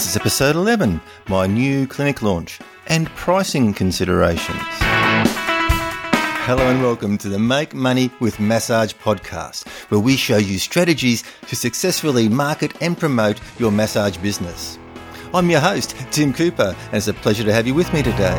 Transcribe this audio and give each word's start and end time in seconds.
This 0.00 0.08
is 0.08 0.16
episode 0.16 0.56
11, 0.56 0.98
my 1.28 1.46
new 1.46 1.86
clinic 1.86 2.22
launch 2.22 2.58
and 2.86 3.06
pricing 3.08 3.74
considerations. 3.74 4.56
Hello 6.46 6.66
and 6.70 6.80
welcome 6.80 7.18
to 7.18 7.28
the 7.28 7.38
Make 7.38 7.74
Money 7.74 8.10
with 8.18 8.40
Massage 8.40 8.94
podcast, 8.94 9.68
where 9.90 10.00
we 10.00 10.16
show 10.16 10.38
you 10.38 10.58
strategies 10.58 11.22
to 11.48 11.54
successfully 11.54 12.30
market 12.30 12.80
and 12.80 12.96
promote 12.96 13.38
your 13.58 13.70
massage 13.70 14.16
business. 14.16 14.78
I'm 15.34 15.50
your 15.50 15.60
host, 15.60 15.94
Tim 16.10 16.32
Cooper, 16.32 16.74
and 16.86 16.94
it's 16.94 17.08
a 17.08 17.12
pleasure 17.12 17.44
to 17.44 17.52
have 17.52 17.66
you 17.66 17.74
with 17.74 17.92
me 17.92 18.02
today. 18.02 18.38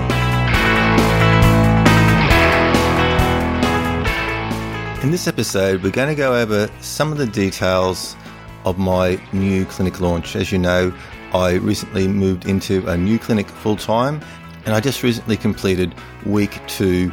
In 5.04 5.12
this 5.12 5.28
episode, 5.28 5.84
we're 5.84 5.92
going 5.92 6.10
to 6.10 6.16
go 6.16 6.34
over 6.34 6.72
some 6.80 7.12
of 7.12 7.20
the 7.20 7.28
details 7.28 8.16
of 8.66 8.80
my 8.80 9.22
new 9.32 9.66
clinic 9.66 10.02
launch. 10.02 10.36
As 10.36 10.52
you 10.52 10.58
know, 10.58 10.92
I 11.34 11.54
recently 11.54 12.08
moved 12.08 12.46
into 12.46 12.86
a 12.88 12.98
new 12.98 13.18
clinic 13.18 13.48
full 13.48 13.78
time, 13.78 14.22
and 14.66 14.76
I 14.76 14.80
just 14.80 15.04
recently 15.04 15.38
completed 15.38 15.96
week 16.26 16.60
two 16.68 17.12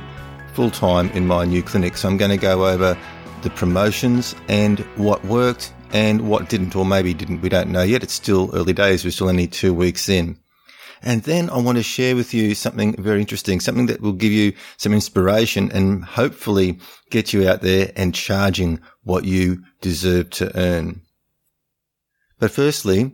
full 0.55 0.71
time 0.71 1.09
in 1.11 1.27
my 1.27 1.45
new 1.45 1.63
clinic. 1.63 1.97
So 1.97 2.09
I'm 2.09 2.17
going 2.17 2.31
to 2.31 2.37
go 2.37 2.67
over 2.67 2.99
the 3.43 3.51
promotions 3.51 4.35
and 4.49 4.81
what 4.97 5.25
worked 5.25 5.73
and 5.93 6.29
what 6.29 6.49
didn't, 6.49 6.75
or 6.75 6.85
maybe 6.85 7.15
didn't. 7.15 7.41
We 7.41 7.49
don't 7.49 7.71
know 7.71 7.83
yet. 7.83 8.03
It's 8.03 8.13
still 8.13 8.51
early 8.55 8.73
days. 8.73 9.05
We're 9.05 9.11
still 9.11 9.29
only 9.29 9.47
two 9.47 9.73
weeks 9.73 10.09
in. 10.09 10.39
And 11.01 11.23
then 11.23 11.49
I 11.51 11.59
want 11.59 11.79
to 11.79 11.85
share 11.85 12.17
with 12.17 12.35
you 12.35 12.55
something 12.55 13.01
very 13.01 13.21
interesting, 13.21 13.61
something 13.61 13.87
that 13.87 14.01
will 14.01 14.13
give 14.13 14.33
you 14.33 14.53
some 14.77 14.93
inspiration 14.93 15.71
and 15.71 16.05
hopefully 16.05 16.81
get 17.11 17.33
you 17.33 17.49
out 17.49 17.63
there 17.63 17.93
and 17.95 18.15
charging 18.15 18.81
what 19.05 19.25
you 19.25 19.63
deserve 19.81 20.31
to 20.31 20.51
earn. 20.59 21.03
But 22.41 22.51
firstly, 22.51 23.13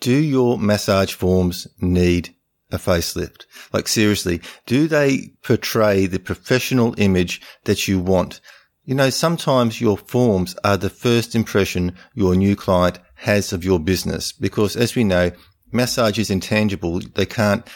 do 0.00 0.14
your 0.14 0.58
massage 0.58 1.12
forms 1.12 1.66
need 1.80 2.34
a 2.70 2.78
facelift? 2.78 3.44
Like 3.72 3.88
seriously, 3.88 4.40
do 4.66 4.88
they 4.88 5.32
portray 5.42 6.06
the 6.06 6.18
professional 6.18 6.94
image 6.98 7.40
that 7.64 7.88
you 7.88 8.00
want? 8.00 8.40
You 8.84 8.94
know, 8.94 9.10
sometimes 9.10 9.80
your 9.80 9.96
forms 9.96 10.54
are 10.62 10.76
the 10.76 10.90
first 10.90 11.34
impression 11.34 11.96
your 12.14 12.36
new 12.36 12.54
client 12.54 12.98
has 13.16 13.52
of 13.52 13.64
your 13.64 13.80
business 13.80 14.32
because 14.32 14.76
as 14.76 14.94
we 14.94 15.04
know, 15.04 15.32
massage 15.72 16.18
is 16.18 16.30
intangible. 16.30 17.00
They 17.00 17.26
can't 17.26 17.66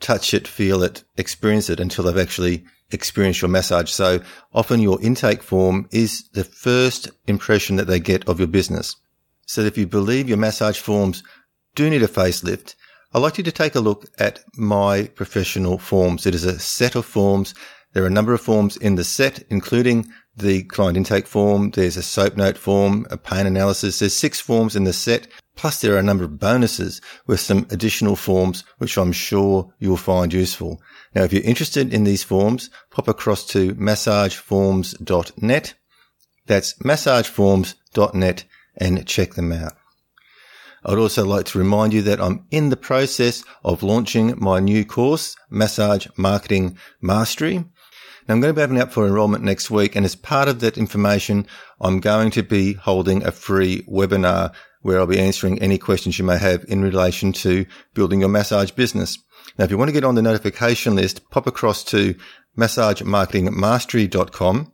touch 0.00 0.34
it, 0.34 0.48
feel 0.48 0.82
it, 0.82 1.04
experience 1.16 1.70
it 1.70 1.80
until 1.80 2.04
they've 2.04 2.18
actually 2.18 2.64
experienced 2.90 3.42
your 3.42 3.48
massage. 3.48 3.90
So 3.90 4.20
often 4.52 4.80
your 4.80 5.00
intake 5.02 5.42
form 5.42 5.88
is 5.90 6.28
the 6.30 6.44
first 6.44 7.10
impression 7.26 7.76
that 7.76 7.86
they 7.86 8.00
get 8.00 8.28
of 8.28 8.38
your 8.38 8.48
business. 8.48 8.96
So 9.46 9.60
if 9.62 9.78
you 9.78 9.86
believe 9.86 10.28
your 10.28 10.38
massage 10.38 10.78
forms 10.78 11.22
do 11.76 11.88
need 11.88 12.02
a 12.02 12.08
facelift, 12.08 12.74
I'd 13.14 13.20
like 13.20 13.38
you 13.38 13.44
to 13.44 13.52
take 13.52 13.76
a 13.76 13.80
look 13.80 14.06
at 14.18 14.40
my 14.56 15.04
professional 15.14 15.78
forms. 15.78 16.26
It 16.26 16.34
is 16.34 16.44
a 16.44 16.58
set 16.58 16.96
of 16.96 17.06
forms. 17.06 17.54
There 17.92 18.02
are 18.02 18.08
a 18.08 18.10
number 18.10 18.34
of 18.34 18.40
forms 18.40 18.76
in 18.76 18.96
the 18.96 19.04
set, 19.04 19.44
including 19.48 20.10
the 20.36 20.64
client 20.64 20.96
intake 20.96 21.26
form. 21.26 21.70
There's 21.70 21.96
a 21.96 22.02
SOAP 22.02 22.36
note 22.36 22.58
form, 22.58 23.06
a 23.10 23.16
pain 23.16 23.46
analysis. 23.46 24.00
There's 24.00 24.16
six 24.16 24.40
forms 24.40 24.74
in 24.74 24.84
the 24.84 24.92
set. 24.92 25.28
Plus 25.54 25.80
there 25.80 25.94
are 25.94 25.98
a 25.98 26.02
number 26.02 26.24
of 26.24 26.38
bonuses 26.38 27.00
with 27.26 27.40
some 27.40 27.66
additional 27.70 28.16
forms, 28.16 28.64
which 28.78 28.98
I'm 28.98 29.12
sure 29.12 29.72
you'll 29.78 29.96
find 29.96 30.32
useful. 30.32 30.82
Now, 31.14 31.22
if 31.22 31.32
you're 31.32 31.42
interested 31.42 31.94
in 31.94 32.04
these 32.04 32.22
forms, 32.24 32.68
pop 32.90 33.08
across 33.08 33.46
to 33.46 33.74
massageforms.net. 33.76 35.74
That's 36.46 36.74
massageforms.net 36.74 38.44
and 38.76 39.06
check 39.06 39.34
them 39.34 39.52
out. 39.52 39.72
I'd 40.88 40.98
also 40.98 41.24
like 41.24 41.46
to 41.46 41.58
remind 41.58 41.92
you 41.92 42.02
that 42.02 42.20
I'm 42.20 42.46
in 42.52 42.68
the 42.68 42.76
process 42.76 43.42
of 43.64 43.82
launching 43.82 44.38
my 44.38 44.60
new 44.60 44.84
course, 44.84 45.34
Massage 45.50 46.06
Marketing 46.16 46.78
Mastery. 47.02 47.58
Now 47.58 47.64
I'm 48.28 48.40
going 48.40 48.54
to 48.54 48.58
be 48.58 48.62
opening 48.62 48.82
up 48.82 48.92
for 48.92 49.04
enrollment 49.04 49.42
next 49.42 49.68
week. 49.68 49.96
And 49.96 50.04
as 50.04 50.14
part 50.14 50.46
of 50.46 50.60
that 50.60 50.78
information, 50.78 51.48
I'm 51.80 51.98
going 51.98 52.30
to 52.32 52.42
be 52.44 52.74
holding 52.74 53.24
a 53.24 53.32
free 53.32 53.82
webinar 53.90 54.54
where 54.82 55.00
I'll 55.00 55.08
be 55.08 55.18
answering 55.18 55.60
any 55.60 55.76
questions 55.76 56.20
you 56.20 56.24
may 56.24 56.38
have 56.38 56.64
in 56.68 56.82
relation 56.82 57.32
to 57.32 57.66
building 57.92 58.20
your 58.20 58.28
massage 58.28 58.70
business. 58.70 59.18
Now, 59.58 59.64
if 59.64 59.72
you 59.72 59.78
want 59.78 59.88
to 59.88 59.92
get 59.92 60.04
on 60.04 60.14
the 60.14 60.22
notification 60.22 60.94
list, 60.94 61.28
pop 61.30 61.48
across 61.48 61.82
to 61.84 62.14
massagemarketingmastery.com. 62.56 64.72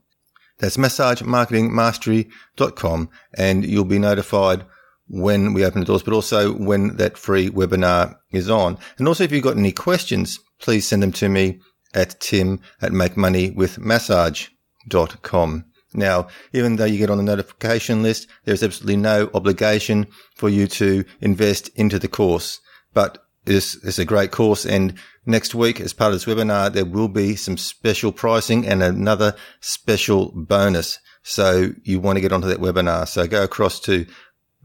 That's 0.59 0.77
massagemarketingmastery.com 0.77 3.09
and 3.35 3.65
you'll 3.65 3.87
be 3.87 3.99
notified 3.99 4.67
when 5.13 5.53
we 5.53 5.65
open 5.65 5.79
the 5.81 5.87
doors, 5.87 6.03
but 6.03 6.15
also 6.15 6.53
when 6.53 6.97
that 6.97 7.19
free 7.19 7.51
webinar 7.51 8.17
is 8.33 8.51
on. 8.51 8.79
And 8.99 9.07
also, 9.07 9.23
if 9.25 9.31
you've 9.31 9.45
got 9.45 9.59
any 9.59 9.73
questions, 9.73 10.41
please 10.59 10.89
send 10.89 11.03
them 11.03 11.13
to 11.13 11.29
me 11.29 11.61
at 11.95 12.19
tim 12.21 12.61
at 12.81 12.93
makemoneywithmassage.com. 12.93 15.65
Now, 15.95 16.29
even 16.55 16.77
though 16.77 16.87
you 16.87 16.97
get 16.97 17.11
on 17.11 17.19
the 17.19 17.23
notification 17.23 18.03
list, 18.03 18.27
there's 18.45 18.63
absolutely 18.63 18.97
no 18.97 19.29
obligation 19.35 20.07
for 20.35 20.49
you 20.49 20.67
to 20.69 21.05
invest 21.21 21.69
into 21.75 21.99
the 21.99 22.09
course. 22.09 22.59
But 22.95 23.19
it's, 23.45 23.75
it's 23.85 23.99
a 23.99 24.07
great 24.07 24.31
course. 24.31 24.65
And 24.65 24.95
next 25.27 25.55
week, 25.55 25.79
as 25.81 25.93
part 25.93 26.15
of 26.15 26.21
this 26.21 26.25
webinar, 26.25 26.73
there 26.73 26.87
will 26.87 27.09
be 27.09 27.37
some 27.37 27.59
special 27.59 28.13
pricing 28.13 28.67
and 28.67 28.83
another 28.83 29.37
special 29.61 30.33
bonus. 30.35 30.99
So 31.23 31.73
you 31.83 32.01
want 32.01 32.17
to 32.17 32.23
get 32.23 32.33
onto 32.33 32.49
that 32.49 32.61
webinar. 32.61 33.07
So 33.07 33.27
go 33.27 33.45
across 33.45 33.79
to 33.81 34.07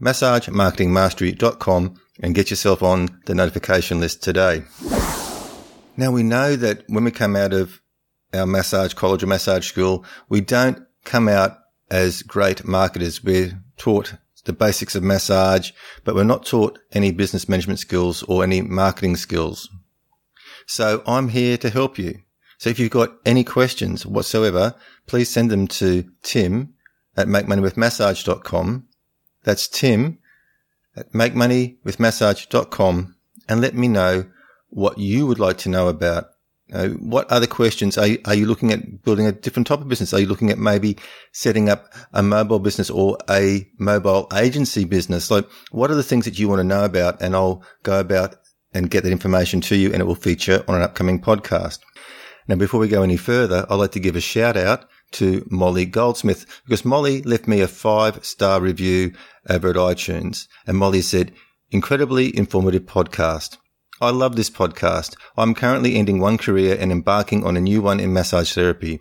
massagemarketingmastery.com 0.02 2.00
and 2.20 2.34
get 2.34 2.50
yourself 2.50 2.82
on 2.82 3.08
the 3.26 3.34
notification 3.34 4.00
list 4.00 4.22
today. 4.22 4.64
Now 5.96 6.10
we 6.12 6.22
know 6.22 6.56
that 6.56 6.84
when 6.88 7.04
we 7.04 7.10
come 7.10 7.36
out 7.36 7.52
of 7.52 7.80
our 8.32 8.46
massage 8.46 8.94
college 8.94 9.22
or 9.22 9.26
massage 9.26 9.66
school, 9.66 10.04
we 10.28 10.40
don't 10.40 10.84
come 11.04 11.28
out 11.28 11.58
as 11.90 12.22
great 12.22 12.64
marketers. 12.64 13.22
We're 13.22 13.60
taught 13.76 14.14
the 14.44 14.52
basics 14.52 14.94
of 14.94 15.02
massage, 15.02 15.72
but 16.04 16.14
we're 16.14 16.24
not 16.24 16.46
taught 16.46 16.78
any 16.92 17.12
business 17.12 17.48
management 17.48 17.78
skills 17.78 18.22
or 18.24 18.42
any 18.42 18.62
marketing 18.62 19.16
skills. 19.16 19.68
So 20.66 21.02
I'm 21.06 21.28
here 21.28 21.58
to 21.58 21.70
help 21.70 21.98
you. 21.98 22.20
So 22.56 22.70
if 22.70 22.78
you've 22.78 22.90
got 22.90 23.12
any 23.26 23.44
questions 23.44 24.06
whatsoever, 24.06 24.74
please 25.06 25.28
send 25.28 25.50
them 25.50 25.68
to 25.68 26.04
tim 26.22 26.74
at 27.16 27.28
makemoneywithmassage.com 27.28 28.87
that's 29.48 29.66
Tim 29.66 30.18
at 30.94 31.10
makemoneywithmassage.com 31.12 33.16
and 33.48 33.60
let 33.62 33.74
me 33.74 33.88
know 33.88 34.26
what 34.68 34.98
you 34.98 35.26
would 35.26 35.38
like 35.38 35.56
to 35.58 35.70
know 35.70 35.88
about. 35.88 36.26
What 36.98 37.32
other 37.32 37.46
questions 37.46 37.96
are 37.96 38.06
you, 38.06 38.18
are 38.26 38.34
you 38.34 38.44
looking 38.44 38.72
at 38.72 39.02
building 39.02 39.24
a 39.24 39.32
different 39.32 39.66
type 39.66 39.80
of 39.80 39.88
business? 39.88 40.12
Are 40.12 40.20
you 40.20 40.26
looking 40.26 40.50
at 40.50 40.58
maybe 40.58 40.98
setting 41.32 41.70
up 41.70 41.94
a 42.12 42.22
mobile 42.22 42.58
business 42.58 42.90
or 42.90 43.16
a 43.30 43.66
mobile 43.78 44.28
agency 44.34 44.84
business? 44.84 45.30
Like 45.30 45.48
what 45.70 45.90
are 45.90 45.94
the 45.94 46.02
things 46.02 46.26
that 46.26 46.38
you 46.38 46.46
want 46.46 46.60
to 46.60 46.64
know 46.64 46.84
about? 46.84 47.22
And 47.22 47.34
I'll 47.34 47.64
go 47.84 48.00
about 48.00 48.36
and 48.74 48.90
get 48.90 49.02
that 49.04 49.12
information 49.12 49.62
to 49.62 49.76
you 49.76 49.94
and 49.94 50.02
it 50.02 50.04
will 50.04 50.14
feature 50.14 50.62
on 50.68 50.74
an 50.74 50.82
upcoming 50.82 51.22
podcast. 51.22 51.78
Now, 52.48 52.56
before 52.56 52.80
we 52.80 52.88
go 52.88 53.02
any 53.02 53.16
further, 53.16 53.64
I'd 53.70 53.76
like 53.76 53.92
to 53.92 54.00
give 54.00 54.14
a 54.14 54.20
shout 54.20 54.58
out 54.58 54.90
to 55.12 55.46
Molly 55.50 55.86
Goldsmith 55.86 56.46
because 56.64 56.84
Molly 56.84 57.22
left 57.22 57.48
me 57.48 57.60
a 57.60 57.68
five 57.68 58.24
star 58.24 58.60
review 58.60 59.12
over 59.48 59.70
at 59.70 59.76
iTunes 59.76 60.46
and 60.66 60.76
Molly 60.76 61.02
said, 61.02 61.32
incredibly 61.70 62.36
informative 62.36 62.82
podcast. 62.82 63.56
I 64.00 64.10
love 64.10 64.36
this 64.36 64.50
podcast. 64.50 65.16
I'm 65.36 65.54
currently 65.54 65.96
ending 65.96 66.20
one 66.20 66.38
career 66.38 66.76
and 66.78 66.92
embarking 66.92 67.44
on 67.44 67.56
a 67.56 67.60
new 67.60 67.82
one 67.82 68.00
in 68.00 68.12
massage 68.12 68.52
therapy. 68.52 69.00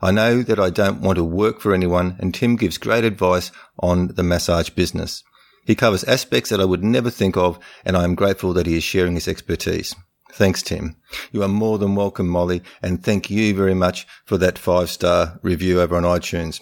I 0.00 0.12
know 0.12 0.42
that 0.42 0.60
I 0.60 0.70
don't 0.70 1.00
want 1.00 1.16
to 1.16 1.24
work 1.24 1.60
for 1.60 1.74
anyone 1.74 2.16
and 2.20 2.32
Tim 2.32 2.56
gives 2.56 2.78
great 2.78 3.04
advice 3.04 3.50
on 3.80 4.08
the 4.08 4.22
massage 4.22 4.70
business. 4.70 5.24
He 5.66 5.74
covers 5.74 6.04
aspects 6.04 6.50
that 6.50 6.60
I 6.60 6.64
would 6.64 6.84
never 6.84 7.10
think 7.10 7.36
of 7.36 7.58
and 7.84 7.96
I 7.96 8.04
am 8.04 8.14
grateful 8.14 8.52
that 8.52 8.66
he 8.66 8.76
is 8.76 8.84
sharing 8.84 9.14
his 9.14 9.28
expertise. 9.28 9.94
Thanks, 10.32 10.62
Tim. 10.62 10.96
You 11.32 11.42
are 11.42 11.48
more 11.48 11.78
than 11.78 11.94
welcome, 11.94 12.28
Molly, 12.28 12.62
and 12.82 13.02
thank 13.02 13.30
you 13.30 13.54
very 13.54 13.74
much 13.74 14.06
for 14.26 14.36
that 14.38 14.58
five 14.58 14.90
star 14.90 15.40
review 15.42 15.80
over 15.80 15.96
on 15.96 16.02
iTunes. 16.02 16.60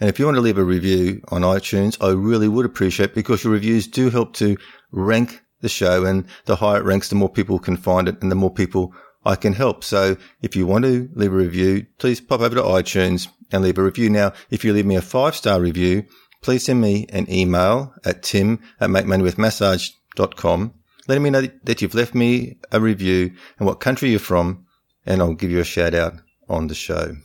And 0.00 0.10
if 0.10 0.18
you 0.18 0.24
want 0.24 0.36
to 0.36 0.40
leave 0.40 0.58
a 0.58 0.64
review 0.64 1.22
on 1.28 1.42
iTunes, 1.42 1.96
I 2.00 2.10
really 2.10 2.48
would 2.48 2.66
appreciate 2.66 3.14
because 3.14 3.44
your 3.44 3.52
reviews 3.52 3.86
do 3.86 4.10
help 4.10 4.34
to 4.34 4.56
rank 4.90 5.42
the 5.60 5.68
show 5.68 6.04
and 6.04 6.26
the 6.46 6.56
higher 6.56 6.80
it 6.80 6.84
ranks, 6.84 7.08
the 7.08 7.14
more 7.14 7.28
people 7.28 7.58
can 7.58 7.76
find 7.76 8.08
it 8.08 8.20
and 8.20 8.30
the 8.30 8.36
more 8.36 8.52
people 8.52 8.92
I 9.24 9.36
can 9.36 9.52
help. 9.52 9.84
So 9.84 10.16
if 10.42 10.56
you 10.56 10.66
want 10.66 10.84
to 10.84 11.08
leave 11.14 11.32
a 11.32 11.36
review, 11.36 11.86
please 11.98 12.20
pop 12.20 12.40
over 12.40 12.56
to 12.56 12.62
iTunes 12.62 13.28
and 13.52 13.62
leave 13.62 13.78
a 13.78 13.82
review. 13.82 14.10
Now, 14.10 14.32
if 14.50 14.64
you 14.64 14.72
leave 14.72 14.86
me 14.86 14.96
a 14.96 15.02
five 15.02 15.36
star 15.36 15.60
review, 15.60 16.04
please 16.42 16.64
send 16.64 16.80
me 16.80 17.06
an 17.10 17.30
email 17.30 17.94
at 18.04 18.22
tim 18.22 18.60
at 18.80 18.90
makemoneywithmassage.com 18.90 20.74
letting 21.08 21.22
me 21.22 21.30
know 21.30 21.48
that 21.64 21.82
you've 21.82 21.94
left 21.94 22.14
me 22.14 22.56
a 22.72 22.80
review 22.80 23.32
and 23.58 23.66
what 23.66 23.80
country 23.80 24.10
you're 24.10 24.18
from, 24.18 24.66
and 25.06 25.20
I'll 25.20 25.34
give 25.34 25.50
you 25.50 25.60
a 25.60 25.64
shout 25.64 25.94
out 25.94 26.14
on 26.48 26.68
the 26.68 26.74
show. 26.74 27.16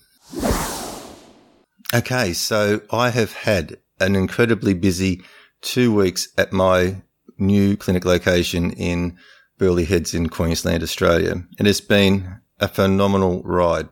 Okay, 1.94 2.34
so 2.34 2.82
I 2.92 3.10
have 3.10 3.34
had 3.34 3.78
an 4.00 4.16
incredibly 4.16 4.74
busy 4.74 5.22
two 5.62 5.94
weeks 5.94 6.28
at 6.38 6.54
my 6.54 7.02
new 7.38 7.76
clinic 7.78 8.06
location 8.06 8.72
in 8.72 9.18
Burleigh 9.58 9.86
Heads 9.86 10.14
in 10.14 10.30
Queensland, 10.30 10.84
Australia. 10.84 11.44
It 11.58 11.66
has 11.66 11.82
been 11.82 12.40
a 12.60 12.68
phenomenal 12.68 13.42
ride. 13.44 13.90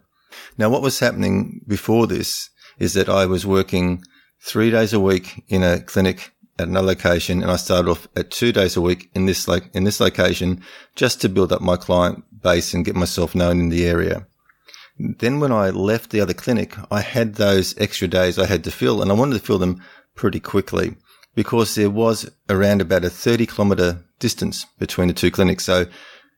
Now, 0.58 0.70
what 0.70 0.82
was 0.82 1.00
happening 1.00 1.62
before 1.68 2.08
this 2.08 2.50
is 2.78 2.94
that 2.94 3.10
I 3.10 3.26
was 3.26 3.46
working 3.46 4.04
three 4.42 4.70
days 4.70 4.94
a 4.94 5.00
week 5.00 5.44
in 5.48 5.64
a 5.64 5.82
clinic 5.82 6.34
at 6.60 6.68
another 6.68 6.88
location, 6.88 7.42
and 7.42 7.52
I 7.52 7.56
started 7.56 7.90
off 7.90 8.08
at 8.16 8.32
two 8.32 8.52
days 8.52 8.76
a 8.76 8.82
week 8.82 9.10
in 9.14 9.26
this 9.26 9.48
like 9.48 9.70
in 9.74 9.84
this 9.84 10.00
location 10.00 10.64
just 10.96 11.22
to 11.22 11.30
build 11.30 11.52
up 11.52 11.62
my 11.62 11.78
client 11.78 12.24
base 12.42 12.74
and 12.74 12.86
get 12.86 12.96
myself 12.96 13.36
known 13.36 13.60
in 13.60 13.70
the 13.70 13.86
area. 13.86 14.26
Then 15.00 15.40
when 15.40 15.52
I 15.52 15.70
left 15.70 16.10
the 16.10 16.22
other 16.22 16.34
clinic, 16.34 16.76
I 16.92 17.02
had 17.02 17.36
those 17.36 17.78
extra 17.78 18.08
days 18.08 18.40
I 18.40 18.46
had 18.46 18.64
to 18.64 18.72
fill, 18.72 19.02
and 19.02 19.12
I 19.12 19.16
wanted 19.16 19.40
to 19.40 19.46
fill 19.46 19.60
them 19.60 19.82
pretty 20.16 20.40
quickly 20.40 20.96
because 21.36 21.76
there 21.76 21.90
was 21.90 22.30
around 22.50 22.82
about 22.82 23.06
a 23.06 23.10
30 23.12 23.46
kilometer 23.46 24.04
distance 24.20 24.66
between 24.80 25.08
the 25.08 25.14
two 25.14 25.30
clinics. 25.30 25.66
So 25.66 25.86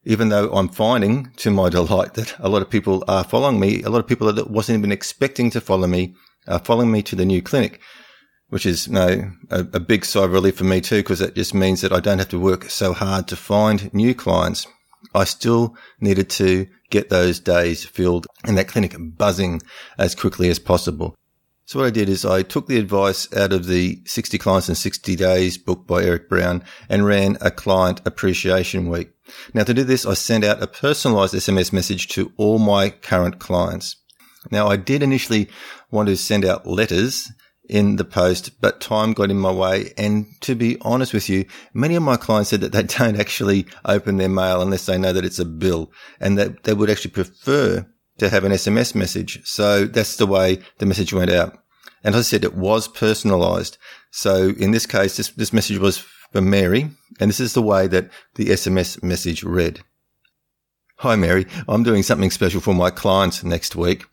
even 0.04 0.28
though 0.28 0.52
I'm 0.52 0.68
finding 0.68 1.32
to 1.38 1.52
my 1.52 1.70
delight 1.78 2.16
that 2.16 2.36
a 2.40 2.50
lot 2.50 2.62
of 2.62 2.70
people 2.70 3.06
are 3.08 3.24
following 3.24 3.60
me, 3.60 3.82
a 3.84 3.90
lot 3.90 4.00
of 4.00 4.08
people 4.08 4.32
that 4.32 4.50
wasn't 4.50 4.80
even 4.80 4.92
expecting 4.92 5.50
to 5.52 5.62
follow 5.62 5.88
me 5.88 6.16
are 6.48 6.60
following 6.60 6.92
me 6.92 7.02
to 7.04 7.16
the 7.16 7.26
new 7.26 7.42
clinic 7.42 7.80
which 8.50 8.66
is 8.66 8.88
you 8.88 8.94
know, 8.94 9.32
a, 9.50 9.60
a 9.74 9.80
big 9.80 10.06
sigh 10.06 10.24
of 10.24 10.34
relief 10.34 10.58
for 10.58 10.64
me 10.64 10.82
too, 10.82 10.98
because 10.98 11.20
that 11.20 11.36
just 11.36 11.54
means 11.54 11.82
that 11.82 11.94
I 11.94 12.00
don't 12.00 12.20
have 12.20 12.30
to 12.30 12.40
work 12.40 12.70
so 12.70 12.94
hard 12.94 13.28
to 13.28 13.36
find 13.36 13.94
new 13.94 14.14
clients. 14.14 14.68
I 15.14 15.24
still 15.24 15.76
needed 16.02 16.30
to 16.32 16.68
get 16.90 17.10
those 17.10 17.40
days 17.40 17.86
filled 17.86 18.28
and 18.44 18.58
that 18.58 18.68
clinic 18.68 18.96
buzzing 18.98 19.62
as 19.98 20.16
quickly 20.16 20.50
as 20.50 20.60
possible. 20.60 21.16
So 21.66 21.78
what 21.78 21.86
I 21.86 21.92
did 21.92 22.10
is 22.10 22.26
I 22.26 22.42
took 22.42 22.66
the 22.66 22.80
advice 22.80 23.32
out 23.32 23.54
of 23.54 23.68
the 23.68 24.02
60 24.06 24.40
clients 24.40 24.70
in 24.70 24.76
60 24.76 25.16
days 25.16 25.58
book 25.60 25.86
by 25.86 26.04
Eric 26.04 26.28
Brown 26.28 26.64
and 26.90 27.06
ran 27.06 27.38
a 27.42 27.52
client 27.52 28.02
appreciation 28.06 28.90
week. 28.90 29.12
Now 29.54 29.64
to 29.66 29.74
do 29.76 29.84
this, 29.84 30.04
I 30.04 30.16
sent 30.16 30.44
out 30.44 30.64
a 30.64 30.68
personalized 30.68 31.36
SMS 31.36 31.72
message 31.72 32.08
to 32.10 32.34
all 32.38 32.58
my 32.58 32.90
current 32.90 33.38
clients. 33.38 33.98
Now 34.50 34.68
I 34.68 34.78
did 34.78 35.04
initially 35.04 35.48
want 35.92 36.10
to 36.10 36.18
send 36.18 36.44
out 36.44 36.66
letters 36.66 37.32
in 37.70 37.98
the 37.98 38.06
post, 38.06 38.60
but 38.60 38.82
time 38.82 39.14
got 39.14 39.30
in 39.30 39.40
my 39.40 39.52
way. 39.52 39.94
And 39.98 40.26
to 40.42 40.56
be 40.56 40.78
honest 40.82 41.14
with 41.14 41.30
you, 41.30 41.46
many 41.74 41.96
of 41.96 42.04
my 42.04 42.18
clients 42.18 42.50
said 42.50 42.62
that 42.62 42.72
they 42.72 42.84
don't 42.98 43.20
actually 43.20 43.68
open 43.86 44.18
their 44.18 44.30
mail 44.30 44.62
unless 44.62 44.86
they 44.86 44.98
know 44.98 45.14
that 45.14 45.26
it's 45.26 45.40
a 45.40 45.46
bill 45.46 45.92
and 46.20 46.38
that 46.38 46.64
they 46.64 46.74
would 46.74 46.90
actually 46.90 47.12
prefer 47.12 47.86
to 48.18 48.30
have 48.30 48.44
an 48.44 48.52
SMS 48.52 48.96
message. 48.96 49.42
So 49.46 49.86
that's 49.86 50.18
the 50.18 50.28
way 50.28 50.60
the 50.80 50.86
message 50.86 51.14
went 51.14 51.32
out. 51.32 51.58
And 52.04 52.16
as 52.16 52.28
I 52.28 52.30
said, 52.30 52.44
it 52.44 52.56
was 52.56 52.88
personalized. 52.88 53.78
So 54.12 54.50
in 54.58 54.72
this 54.72 54.86
case, 54.86 55.18
this, 55.18 55.30
this 55.30 55.54
message 55.54 55.78
was 55.78 56.00
for 56.32 56.42
Mary. 56.42 56.90
And 57.20 57.30
this 57.30 57.40
is 57.40 57.54
the 57.54 57.62
way 57.62 57.88
that 57.88 58.10
the 58.36 58.48
SMS 58.48 59.04
message 59.04 59.44
read. 59.44 59.82
Hi, 60.98 61.16
Mary. 61.16 61.46
I'm 61.68 61.84
doing 61.84 62.04
something 62.04 62.32
special 62.32 62.62
for 62.62 62.74
my 62.74 62.90
clients 62.90 63.44
next 63.44 63.76
week. 63.76 64.06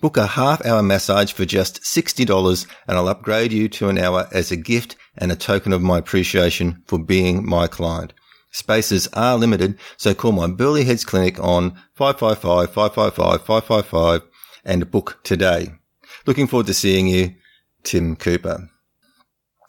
Book 0.00 0.16
a 0.16 0.26
half 0.26 0.64
hour 0.66 0.82
massage 0.82 1.32
for 1.32 1.44
just 1.44 1.82
$60 1.82 2.66
and 2.86 2.98
I'll 2.98 3.08
upgrade 3.08 3.52
you 3.52 3.68
to 3.70 3.88
an 3.88 3.98
hour 3.98 4.28
as 4.32 4.50
a 4.50 4.56
gift 4.56 4.96
and 5.16 5.32
a 5.32 5.36
token 5.36 5.72
of 5.72 5.82
my 5.82 5.98
appreciation 5.98 6.82
for 6.86 6.98
being 6.98 7.46
my 7.46 7.66
client. 7.66 8.12
Spaces 8.52 9.08
are 9.14 9.36
limited, 9.36 9.78
so 9.96 10.14
call 10.14 10.32
my 10.32 10.46
Burleigh 10.46 10.84
Heads 10.84 11.04
Clinic 11.04 11.38
on 11.40 11.72
555 11.94 12.72
555 12.72 13.46
555 13.46 14.22
and 14.64 14.90
book 14.90 15.18
today. 15.22 15.72
Looking 16.26 16.46
forward 16.46 16.66
to 16.66 16.74
seeing 16.74 17.06
you, 17.06 17.34
Tim 17.82 18.16
Cooper. 18.16 18.68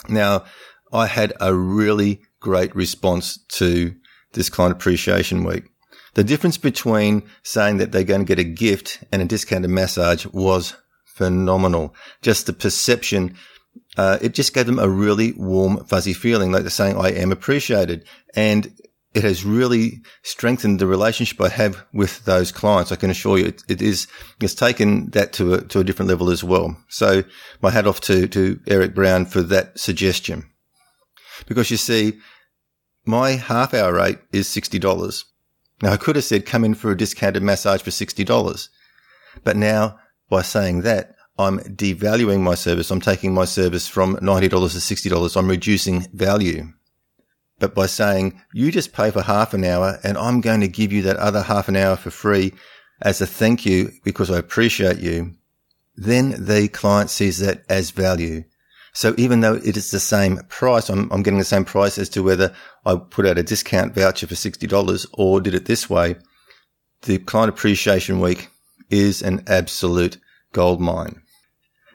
Now, 0.09 0.45
I 0.91 1.07
had 1.07 1.33
a 1.39 1.53
really 1.53 2.21
great 2.39 2.75
response 2.75 3.37
to 3.49 3.95
this 4.33 4.49
client 4.49 4.73
appreciation 4.73 5.43
week. 5.43 5.65
The 6.17 6.23
difference 6.23 6.57
between 6.57 7.21
saying 7.43 7.77
that 7.77 7.91
they're 7.91 8.03
going 8.03 8.21
to 8.21 8.25
get 8.25 8.39
a 8.39 8.43
gift 8.43 9.03
and 9.11 9.21
a 9.21 9.25
discounted 9.25 9.69
massage 9.69 10.25
was 10.25 10.75
phenomenal. 11.05 11.93
Just 12.23 12.47
the 12.47 12.53
perception, 12.53 13.35
uh, 13.97 14.17
it 14.19 14.33
just 14.33 14.55
gave 14.55 14.65
them 14.65 14.79
a 14.79 14.89
really 14.89 15.33
warm, 15.33 15.85
fuzzy 15.85 16.13
feeling, 16.13 16.51
like 16.51 16.63
they're 16.63 16.71
saying, 16.71 16.97
I 16.97 17.11
am 17.11 17.31
appreciated. 17.31 18.03
And 18.35 18.73
it 19.13 19.23
has 19.23 19.45
really 19.45 20.01
strengthened 20.23 20.79
the 20.79 20.87
relationship 20.87 21.39
I 21.39 21.49
have 21.49 21.85
with 21.93 22.25
those 22.25 22.51
clients. 22.51 22.91
I 22.91 22.95
can 22.95 23.11
assure 23.11 23.37
you 23.37 23.45
it, 23.45 23.61
it 23.67 23.83
is, 23.83 24.07
it's 24.41 24.55
taken 24.55 25.11
that 25.11 25.33
to 25.33 25.53
a, 25.53 25.61
to 25.65 25.81
a 25.81 25.83
different 25.83 26.09
level 26.09 26.31
as 26.31 26.43
well. 26.43 26.75
So 26.89 27.25
my 27.61 27.69
hat 27.69 27.85
off 27.85 28.01
to, 28.01 28.27
to 28.29 28.59
Eric 28.65 28.95
Brown 28.95 29.27
for 29.27 29.43
that 29.43 29.77
suggestion. 29.77 30.49
Because 31.45 31.69
you 31.69 31.77
see, 31.77 32.17
my 33.05 33.33
half 33.33 33.75
hour 33.75 33.93
rate 33.93 34.17
is 34.31 34.47
$60. 34.47 35.23
Now 35.81 35.91
I 35.91 35.97
could 35.97 36.15
have 36.15 36.25
said 36.25 36.45
come 36.45 36.63
in 36.63 36.73
for 36.73 36.91
a 36.91 36.97
discounted 36.97 37.43
massage 37.43 37.81
for 37.81 37.91
$60. 37.91 38.69
But 39.43 39.57
now 39.57 39.99
by 40.29 40.41
saying 40.41 40.81
that, 40.81 41.15
I'm 41.39 41.59
devaluing 41.59 42.41
my 42.41 42.55
service. 42.55 42.89
I'm 42.89 43.01
taking 43.01 43.33
my 43.33 43.45
service 43.45 43.87
from 43.87 44.15
$90 44.17 44.49
to 44.49 44.57
$60. 44.57 45.37
I'm 45.37 45.47
reducing 45.47 46.01
value. 46.13 46.73
But 47.59 47.75
by 47.75 47.85
saying 47.85 48.41
you 48.53 48.71
just 48.71 48.93
pay 48.93 49.11
for 49.11 49.21
half 49.21 49.53
an 49.53 49.63
hour 49.63 49.99
and 50.03 50.17
I'm 50.17 50.41
going 50.41 50.61
to 50.61 50.67
give 50.67 50.91
you 50.91 51.03
that 51.03 51.17
other 51.17 51.43
half 51.43 51.69
an 51.69 51.75
hour 51.75 51.95
for 51.95 52.09
free 52.09 52.53
as 53.01 53.21
a 53.21 53.27
thank 53.27 53.65
you 53.65 53.91
because 54.03 54.31
I 54.31 54.37
appreciate 54.37 54.97
you, 54.97 55.33
then 55.95 56.45
the 56.45 56.67
client 56.67 57.09
sees 57.09 57.39
that 57.39 57.63
as 57.69 57.91
value. 57.91 58.43
So 58.97 59.13
even 59.15 59.41
though 59.41 59.53
it 59.53 59.77
is 59.77 59.91
the 59.91 59.99
same 59.99 60.37
price, 60.49 60.89
I'm, 60.89 61.07
I'm 61.11 61.21
getting 61.21 61.37
the 61.37 61.45
same 61.45 61.65
price 61.65 61.99
as 61.99 62.09
to 62.09 62.23
whether 62.23 62.51
I 62.83 62.95
put 62.95 63.27
out 63.27 63.37
a 63.37 63.43
discount 63.43 63.93
voucher 63.93 64.25
for 64.25 64.33
$60 64.33 65.05
or 65.13 65.39
did 65.39 65.53
it 65.53 65.65
this 65.65 65.87
way. 65.87 66.15
The 67.03 67.19
client 67.19 67.49
appreciation 67.49 68.19
week 68.19 68.49
is 68.89 69.21
an 69.21 69.43
absolute 69.45 70.17
gold 70.51 70.81
mine. 70.81 71.21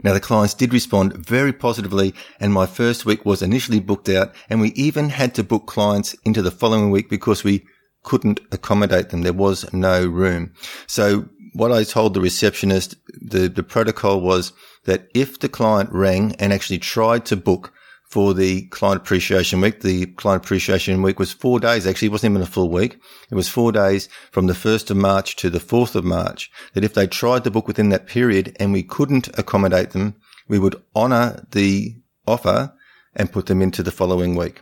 Now 0.04 0.12
the 0.12 0.20
clients 0.20 0.54
did 0.54 0.72
respond 0.72 1.14
very 1.14 1.52
positively 1.52 2.14
and 2.38 2.52
my 2.52 2.66
first 2.66 3.04
week 3.04 3.26
was 3.26 3.42
initially 3.42 3.80
booked 3.80 4.08
out 4.08 4.32
and 4.48 4.60
we 4.60 4.68
even 4.74 5.08
had 5.08 5.34
to 5.34 5.42
book 5.42 5.66
clients 5.66 6.14
into 6.24 6.40
the 6.40 6.52
following 6.52 6.92
week 6.92 7.10
because 7.10 7.42
we 7.42 7.64
couldn't 8.04 8.38
accommodate 8.52 9.08
them. 9.08 9.22
There 9.22 9.32
was 9.32 9.72
no 9.72 10.06
room. 10.06 10.52
So 10.86 11.28
what 11.52 11.72
I 11.72 11.82
told 11.82 12.14
the 12.14 12.20
receptionist, 12.20 12.94
the, 13.20 13.48
the 13.48 13.64
protocol 13.64 14.20
was 14.20 14.52
that 14.84 15.08
if 15.14 15.38
the 15.38 15.48
client 15.48 15.90
rang 15.92 16.34
and 16.36 16.52
actually 16.52 16.78
tried 16.78 17.24
to 17.26 17.36
book 17.36 17.72
for 18.12 18.34
the 18.34 18.66
client 18.66 19.00
appreciation 19.00 19.62
week, 19.62 19.80
the 19.80 20.04
client 20.04 20.44
appreciation 20.44 21.00
week 21.00 21.18
was 21.18 21.32
four 21.32 21.58
days. 21.58 21.86
Actually, 21.86 22.08
it 22.08 22.12
wasn't 22.12 22.30
even 22.32 22.42
a 22.42 22.46
full 22.46 22.68
week. 22.68 22.98
It 23.30 23.34
was 23.34 23.48
four 23.48 23.72
days 23.72 24.08
from 24.30 24.48
the 24.48 24.52
1st 24.52 24.90
of 24.90 24.98
March 24.98 25.34
to 25.36 25.48
the 25.48 25.58
4th 25.58 25.94
of 25.94 26.04
March. 26.04 26.50
That 26.74 26.84
if 26.84 26.92
they 26.92 27.06
tried 27.06 27.44
to 27.44 27.50
book 27.50 27.66
within 27.66 27.88
that 27.88 28.06
period 28.06 28.54
and 28.60 28.70
we 28.70 28.82
couldn't 28.82 29.28
accommodate 29.38 29.92
them, 29.92 30.16
we 30.46 30.58
would 30.58 30.82
honor 30.94 31.46
the 31.52 31.96
offer 32.26 32.74
and 33.14 33.32
put 33.32 33.46
them 33.46 33.62
into 33.62 33.82
the 33.82 33.90
following 33.90 34.36
week. 34.36 34.60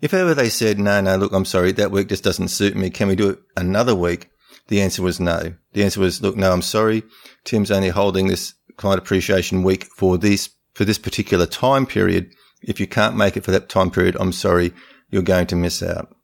If 0.00 0.14
ever 0.14 0.34
they 0.34 0.48
said, 0.48 0.78
no, 0.78 1.00
no, 1.00 1.16
look, 1.16 1.32
I'm 1.32 1.44
sorry, 1.44 1.72
that 1.72 1.90
week 1.90 2.08
just 2.08 2.24
doesn't 2.24 2.48
suit 2.48 2.76
me. 2.76 2.90
Can 2.90 3.08
we 3.08 3.16
do 3.16 3.30
it 3.30 3.38
another 3.56 3.94
week? 3.94 4.30
The 4.68 4.80
answer 4.80 5.02
was 5.02 5.18
no. 5.18 5.54
The 5.72 5.82
answer 5.82 6.00
was, 6.00 6.22
look, 6.22 6.36
no, 6.36 6.52
I'm 6.52 6.62
sorry. 6.62 7.02
Tim's 7.44 7.70
only 7.70 7.88
holding 7.88 8.28
this 8.28 8.54
client 8.76 9.00
appreciation 9.00 9.62
week 9.62 9.84
for 9.84 10.18
this, 10.18 10.50
for 10.74 10.84
this 10.84 10.98
particular 10.98 11.46
time 11.46 11.86
period. 11.86 12.32
If 12.62 12.78
you 12.78 12.86
can't 12.86 13.16
make 13.16 13.36
it 13.36 13.44
for 13.44 13.50
that 13.50 13.68
time 13.68 13.90
period, 13.90 14.16
I'm 14.20 14.32
sorry, 14.32 14.72
you're 15.10 15.22
going 15.22 15.46
to 15.48 15.56
miss 15.56 15.82
out. 15.82 16.14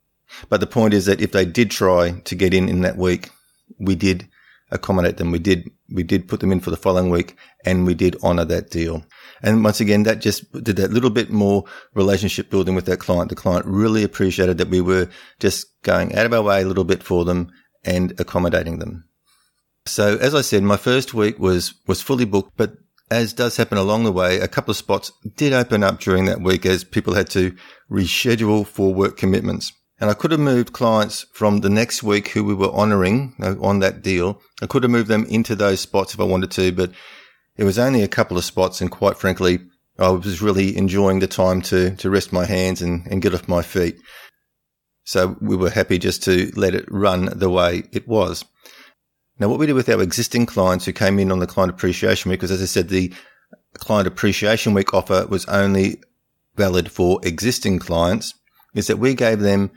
But 0.49 0.61
the 0.61 0.67
point 0.67 0.95
is 0.95 1.07
that 1.07 1.21
if 1.21 1.33
they 1.33 1.45
did 1.45 1.71
try 1.71 2.21
to 2.21 2.35
get 2.35 2.55
in 2.55 2.69
in 2.69 2.83
that 2.83 2.97
week, 2.97 3.31
we 3.79 3.95
did 3.95 4.29
accommodate 4.71 5.17
them. 5.17 5.31
We 5.31 5.39
did, 5.39 5.71
we 5.91 6.03
did 6.03 6.29
put 6.29 6.41
them 6.41 6.53
in 6.53 6.61
for 6.61 6.71
the 6.71 6.77
following 6.77 7.11
week 7.11 7.37
and 7.65 7.87
we 7.87 7.95
did 7.95 8.17
honor 8.23 8.45
that 8.45 8.71
deal. 8.71 9.05
And 9.43 9.65
once 9.65 9.81
again, 9.81 10.03
that 10.03 10.21
just 10.21 10.51
did 10.53 10.77
that 10.77 10.91
little 10.91 11.11
bit 11.11 11.31
more 11.31 11.65
relationship 11.95 12.51
building 12.51 12.75
with 12.75 12.87
that 12.87 13.01
client. 13.01 13.31
The 13.31 13.37
client 13.37 13.67
really 13.67 14.03
appreciated 14.03 14.59
that 14.59 14.69
we 14.69 14.81
were 14.81 15.09
just 15.41 15.67
going 15.83 16.15
out 16.15 16.27
of 16.27 16.35
our 16.35 16.43
way 16.43 16.63
a 16.63 16.67
little 16.67 16.85
bit 16.85 17.03
for 17.03 17.25
them 17.25 17.51
and 17.85 18.19
accommodating 18.21 18.79
them. 18.79 19.08
So 19.91 20.17
as 20.19 20.35
I 20.35 20.41
said, 20.41 20.63
my 20.63 20.77
first 20.77 21.15
week 21.15 21.39
was, 21.39 21.75
was 21.87 22.03
fully 22.03 22.25
booked, 22.25 22.53
but 22.57 22.75
as 23.11 23.33
does 23.33 23.57
happen 23.57 23.79
along 23.79 24.05
the 24.05 24.13
way, 24.13 24.39
a 24.39 24.49
couple 24.49 24.71
of 24.71 24.77
spots 24.77 25.13
did 25.37 25.53
open 25.53 25.83
up 25.83 26.01
during 26.01 26.27
that 26.27 26.41
week 26.41 26.67
as 26.67 26.85
people 26.85 27.15
had 27.15 27.31
to 27.31 27.57
reschedule 27.91 28.67
for 28.67 28.93
work 28.93 29.17
commitments. 29.17 29.73
And 30.01 30.11
I 30.11 30.15
could 30.15 30.31
have 30.31 30.41
moved 30.41 30.73
clients 30.73 31.27
from 31.33 31.61
the 31.61 31.71
next 31.71 32.03
week 32.03 32.29
who 32.29 32.45
we 32.45 32.55
were 32.55 32.71
honoring 32.71 33.35
on 33.61 33.81
that 33.81 34.03
deal. 34.03 34.41
I 34.63 34.67
could 34.67 34.85
have 34.85 34.93
moved 34.93 35.09
them 35.09 35.25
into 35.25 35.57
those 35.57 35.81
spots 35.81 36.15
if 36.15 36.21
I 36.21 36.25
wanted 36.25 36.53
to, 36.53 36.71
but 36.71 36.93
it 37.57 37.65
was 37.65 37.79
only 37.79 38.03
a 38.03 38.09
couple 38.09 38.37
of 38.37 38.45
spots. 38.45 38.81
And 38.81 38.91
quite 38.91 39.17
frankly, 39.17 39.59
I 39.99 40.11
was 40.11 40.41
really 40.41 40.77
enjoying 40.77 41.19
the 41.19 41.27
time 41.27 41.63
to, 41.63 41.97
to 41.97 42.11
rest 42.11 42.33
my 42.33 42.45
hands 42.45 42.81
and, 42.81 43.07
and 43.07 43.23
get 43.23 43.35
off 43.35 43.49
my 43.49 43.63
feet. 43.63 43.99
So 45.05 45.37
we 45.41 45.57
were 45.57 45.71
happy 45.71 45.99
just 45.99 46.23
to 46.25 46.53
let 46.55 46.75
it 46.75 46.85
run 46.89 47.31
the 47.37 47.51
way 47.51 47.85
it 47.93 48.07
was. 48.07 48.45
Now, 49.39 49.49
what 49.49 49.59
we 49.59 49.67
did 49.67 49.75
with 49.75 49.89
our 49.89 50.03
existing 50.03 50.47
clients 50.47 50.85
who 50.85 50.93
came 50.93 51.19
in 51.19 51.31
on 51.31 51.39
the 51.39 51.47
client 51.47 51.71
appreciation 51.71 52.31
week, 52.31 52.41
because 52.41 52.51
as 52.51 52.63
I 52.63 52.67
said, 52.67 52.89
the 52.89 53.13
client 53.75 54.09
appreciation 54.09 54.75
week 54.75 54.93
offer 54.93 55.27
was 55.29 55.45
only 55.47 56.03
valid 56.57 56.91
for 56.91 57.21
existing 57.23 57.79
clients. 57.79 58.35
is 58.75 58.89
that 58.89 58.99
we 58.99 59.15
gave 59.15 59.41
them 59.41 59.71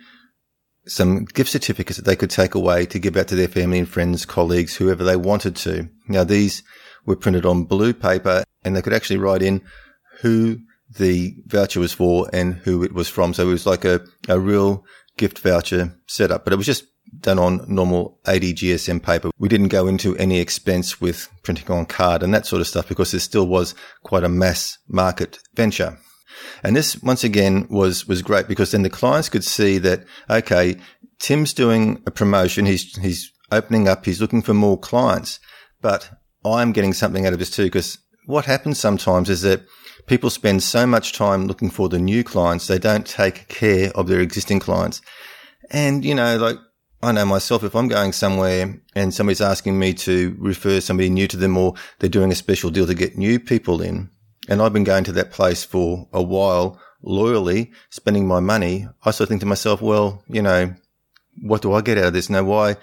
some 0.88 1.26
gift 1.26 1.52
certificates 1.52 1.98
that 1.98 2.06
they 2.06 2.16
could 2.16 2.32
take 2.32 2.56
away 2.56 2.86
to 2.88 3.00
give 3.00 3.16
out 3.16 3.28
to 3.28 3.36
their 3.36 3.48
family 3.48 3.80
and 3.80 3.88
friends, 3.88 4.26
colleagues, 4.26 4.76
whoever 4.76 5.04
they 5.04 5.16
wanted 5.16 5.56
to. 5.56 5.88
Now 6.08 6.24
these 6.24 6.64
were 7.06 7.16
printed 7.16 7.46
on 7.46 7.66
blue 7.66 7.94
paper 7.94 8.44
and 8.64 8.76
they 8.76 8.82
could 8.82 8.94
actually 8.94 9.18
write 9.18 9.44
in 9.44 9.62
who 10.22 10.58
the 10.98 11.36
voucher 11.46 11.80
was 11.80 11.94
for 11.94 12.28
and 12.34 12.56
who 12.56 12.84
it 12.84 12.94
was 12.94 13.08
from. 13.08 13.34
So 13.34 13.44
it 13.44 13.52
was 13.52 13.66
like 13.66 13.86
a, 13.86 14.02
a 14.28 14.40
real 14.40 14.84
gift 15.18 15.40
voucher 15.40 15.96
setup, 16.08 16.44
but 16.44 16.54
it 16.54 16.58
was 16.58 16.66
just 16.66 16.86
done 17.20 17.40
on 17.40 17.66
normal 17.68 18.20
80 18.28 18.54
GSM 18.54 19.04
paper. 19.04 19.32
We 19.38 19.50
didn't 19.50 19.68
go 19.68 19.88
into 19.88 20.16
any 20.18 20.40
expense 20.40 21.02
with 21.02 21.30
printing 21.44 21.70
on 21.72 21.86
card 21.86 22.24
and 22.24 22.34
that 22.34 22.46
sort 22.46 22.62
of 22.62 22.68
stuff 22.68 22.88
because 22.88 23.12
there 23.12 23.20
still 23.20 23.48
was 23.48 23.76
quite 24.04 24.24
a 24.24 24.30
mass 24.30 24.78
market 24.88 25.40
venture. 25.54 25.98
And 26.64 26.76
this 26.76 27.02
once 27.02 27.24
again 27.24 27.68
was, 27.70 28.08
was 28.08 28.22
great 28.22 28.48
because 28.48 28.72
then 28.72 28.84
the 28.84 28.90
clients 28.90 29.30
could 29.30 29.44
see 29.44 29.78
that, 29.80 30.06
okay, 30.30 30.78
Tim's 31.20 31.54
doing 31.54 32.02
a 32.08 32.12
promotion. 32.12 32.66
He's, 32.66 32.98
he's 32.98 33.32
opening 33.52 33.88
up. 33.88 34.06
He's 34.06 34.22
looking 34.22 34.42
for 34.42 34.54
more 34.54 34.80
clients, 34.80 35.40
but 35.82 36.10
I'm 36.46 36.72
getting 36.72 36.94
something 36.94 37.26
out 37.26 37.34
of 37.34 37.40
this 37.40 37.52
too 37.52 37.66
because 37.66 37.98
what 38.26 38.46
happens 38.46 38.80
sometimes 38.80 39.30
is 39.30 39.42
that 39.42 39.62
people 40.08 40.30
spend 40.30 40.64
so 40.64 40.88
much 40.88 41.14
time 41.14 41.48
looking 41.48 41.70
for 41.70 41.90
the 41.90 42.00
new 42.00 42.24
clients, 42.24 42.68
they 42.68 42.80
don't 42.80 43.06
take 43.06 43.48
care 43.48 43.92
of 43.92 44.08
their 44.08 44.20
existing 44.20 44.60
clients. 44.60 45.02
And, 45.70 46.04
you 46.04 46.16
know, 46.16 46.38
like 46.38 46.58
I 47.04 47.12
know 47.12 47.26
myself, 47.26 47.64
if 47.64 47.76
I'm 47.76 47.88
going 47.88 48.14
somewhere 48.14 48.80
and 48.94 49.14
somebody's 49.14 49.42
asking 49.42 49.80
me 49.80 49.94
to 49.96 50.36
refer 50.38 50.80
somebody 50.80 51.10
new 51.10 51.28
to 51.28 51.38
them 51.38 51.58
or 51.58 51.74
they're 52.00 52.10
doing 52.10 52.32
a 52.32 52.36
special 52.36 52.70
deal 52.70 52.86
to 52.86 52.94
get 52.94 53.18
new 53.18 53.40
people 53.40 53.82
in, 53.82 54.10
and 54.48 54.62
I've 54.62 54.74
been 54.74 54.84
going 54.84 55.04
to 55.06 55.12
that 55.14 55.32
place 55.32 55.64
for 55.64 56.08
a 56.14 56.22
while, 56.22 56.80
loyally 57.02 57.72
spending 57.90 58.28
my 58.28 58.40
money, 58.40 58.88
I 59.04 59.12
sort 59.12 59.26
of 59.26 59.30
think 59.30 59.42
to 59.42 59.48
myself, 59.48 59.82
well, 59.82 60.24
you 60.28 60.42
know, 60.42 60.76
what 61.42 61.62
do 61.62 61.74
I 61.74 61.82
get 61.82 61.98
out 61.98 62.06
of 62.06 62.14
this? 62.14 62.30
Now, 62.30 62.44
why 62.44 62.76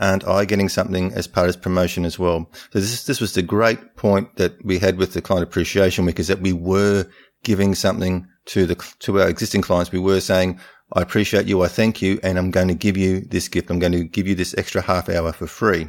aren't 0.00 0.26
I 0.26 0.44
getting 0.44 0.68
something 0.68 1.12
as 1.12 1.26
part 1.26 1.48
of 1.48 1.60
promotion 1.60 2.04
as 2.04 2.18
well? 2.18 2.50
So 2.72 2.80
this, 2.80 3.04
this 3.04 3.20
was 3.20 3.34
the 3.34 3.42
great 3.42 3.96
point 3.96 4.36
that 4.36 4.64
we 4.64 4.78
had 4.78 4.96
with 4.96 5.12
the 5.12 5.20
client 5.20 5.42
appreciation 5.42 6.06
week 6.06 6.20
is 6.20 6.28
that 6.28 6.40
we 6.40 6.52
were 6.52 7.06
giving 7.42 7.74
something 7.74 8.26
to 8.46 8.64
the, 8.64 8.74
to 9.00 9.20
our 9.20 9.28
existing 9.28 9.62
clients. 9.62 9.92
We 9.92 9.98
were 9.98 10.20
saying, 10.20 10.58
I 10.92 11.02
appreciate 11.02 11.46
you. 11.46 11.62
I 11.62 11.68
thank 11.68 12.00
you. 12.00 12.18
And 12.22 12.38
I'm 12.38 12.50
going 12.50 12.68
to 12.68 12.74
give 12.74 12.96
you 12.96 13.20
this 13.20 13.48
gift. 13.48 13.70
I'm 13.70 13.78
going 13.78 13.92
to 13.92 14.04
give 14.04 14.26
you 14.26 14.34
this 14.34 14.54
extra 14.56 14.80
half 14.80 15.08
hour 15.08 15.32
for 15.32 15.46
free. 15.46 15.88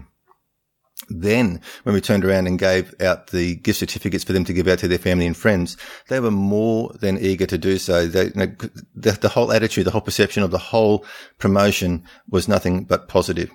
Then 1.07 1.61
when 1.83 1.95
we 1.95 2.01
turned 2.01 2.25
around 2.25 2.47
and 2.47 2.59
gave 2.59 2.93
out 3.01 3.27
the 3.27 3.55
gift 3.55 3.79
certificates 3.79 4.23
for 4.23 4.33
them 4.33 4.43
to 4.45 4.53
give 4.53 4.67
out 4.67 4.79
to 4.79 4.87
their 4.87 4.97
family 4.97 5.25
and 5.25 5.35
friends, 5.35 5.77
they 6.09 6.19
were 6.19 6.31
more 6.31 6.91
than 6.99 7.17
eager 7.17 7.45
to 7.45 7.57
do 7.57 7.77
so. 7.77 8.05
They, 8.05 8.25
you 8.25 8.31
know, 8.35 8.47
the, 8.93 9.11
the 9.13 9.29
whole 9.29 9.51
attitude, 9.51 9.85
the 9.85 9.91
whole 9.91 10.01
perception 10.01 10.43
of 10.43 10.51
the 10.51 10.57
whole 10.57 11.05
promotion 11.37 12.03
was 12.27 12.47
nothing 12.47 12.83
but 12.83 13.07
positive. 13.07 13.49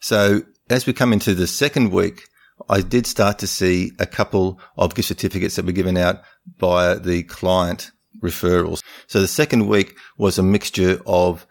So 0.00 0.42
as 0.68 0.86
we 0.86 0.92
come 0.92 1.12
into 1.12 1.34
the 1.34 1.46
second 1.46 1.90
week, 1.92 2.22
I 2.68 2.82
did 2.82 3.06
start 3.06 3.38
to 3.40 3.46
see 3.46 3.92
a 3.98 4.06
couple 4.06 4.60
of 4.76 4.94
gift 4.94 5.08
certificates 5.08 5.56
that 5.56 5.64
were 5.64 5.72
given 5.72 5.96
out 5.96 6.22
by 6.58 6.94
the 6.94 7.22
client 7.24 7.90
referrals. 8.24 8.82
So 9.06 9.20
the 9.20 9.28
second 9.28 9.68
week 9.68 9.96
was 10.16 10.38
a 10.38 10.42
mixture 10.42 11.00
of 11.06 11.46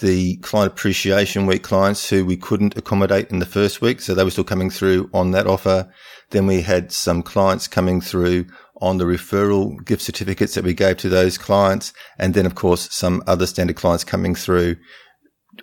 the 0.00 0.36
client 0.38 0.72
appreciation 0.72 1.46
week 1.46 1.62
clients 1.62 2.08
who 2.08 2.24
we 2.24 2.36
couldn't 2.36 2.76
accommodate 2.76 3.30
in 3.30 3.40
the 3.40 3.46
first 3.46 3.80
week. 3.80 4.00
So 4.00 4.14
they 4.14 4.24
were 4.24 4.30
still 4.30 4.44
coming 4.44 4.70
through 4.70 5.10
on 5.12 5.32
that 5.32 5.46
offer. 5.46 5.92
Then 6.30 6.46
we 6.46 6.62
had 6.62 6.92
some 6.92 7.22
clients 7.22 7.68
coming 7.68 8.00
through 8.00 8.46
on 8.80 8.98
the 8.98 9.04
referral 9.04 9.84
gift 9.84 10.02
certificates 10.02 10.54
that 10.54 10.64
we 10.64 10.74
gave 10.74 10.96
to 10.98 11.08
those 11.08 11.38
clients. 11.38 11.92
And 12.18 12.34
then 12.34 12.46
of 12.46 12.54
course 12.54 12.88
some 12.90 13.22
other 13.26 13.46
standard 13.46 13.76
clients 13.76 14.04
coming 14.04 14.34
through 14.34 14.76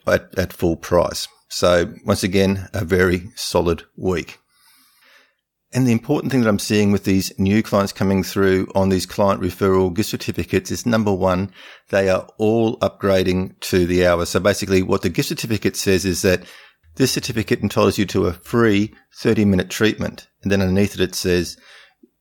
at, 0.06 0.38
at 0.38 0.54
full 0.54 0.76
price. 0.76 1.28
So 1.50 1.94
once 2.06 2.24
again, 2.24 2.70
a 2.74 2.86
very 2.86 3.32
solid 3.36 3.84
week. 3.98 4.38
And 5.72 5.88
the 5.88 5.92
important 5.92 6.32
thing 6.32 6.42
that 6.42 6.50
I'm 6.50 6.58
seeing 6.58 6.92
with 6.92 7.04
these 7.04 7.32
new 7.38 7.62
clients 7.62 7.94
coming 7.94 8.24
through 8.24 8.72
on 8.74 8.90
these 8.90 9.06
client 9.06 9.42
referral 9.42 9.94
gift 9.94 10.10
certificates 10.10 10.72
is 10.72 10.86
number 10.86 11.14
one, 11.14 11.52
they 11.90 12.10
are 12.10 12.28
all 12.40 12.78
upgrading 12.80 13.60
to 13.62 13.86
the 13.86 14.06
hour. 14.08 14.26
So 14.26 14.40
basically 14.40 14.82
what 14.82 15.04
the 15.04 15.10
gift 15.10 15.30
certificate 15.30 15.76
says 15.76 16.06
is 16.06 16.24
that 16.24 16.44
this 16.96 17.12
certificate 17.12 17.62
entitles 17.62 18.00
you 18.00 18.06
to 18.08 18.26
a 18.26 18.34
free 18.34 18.94
30 19.18 19.46
minute 19.46 19.70
treatment. 19.70 20.28
And 20.42 20.52
then 20.52 20.62
underneath 20.62 20.96
it, 20.96 21.02
it 21.02 21.14
says 21.14 21.56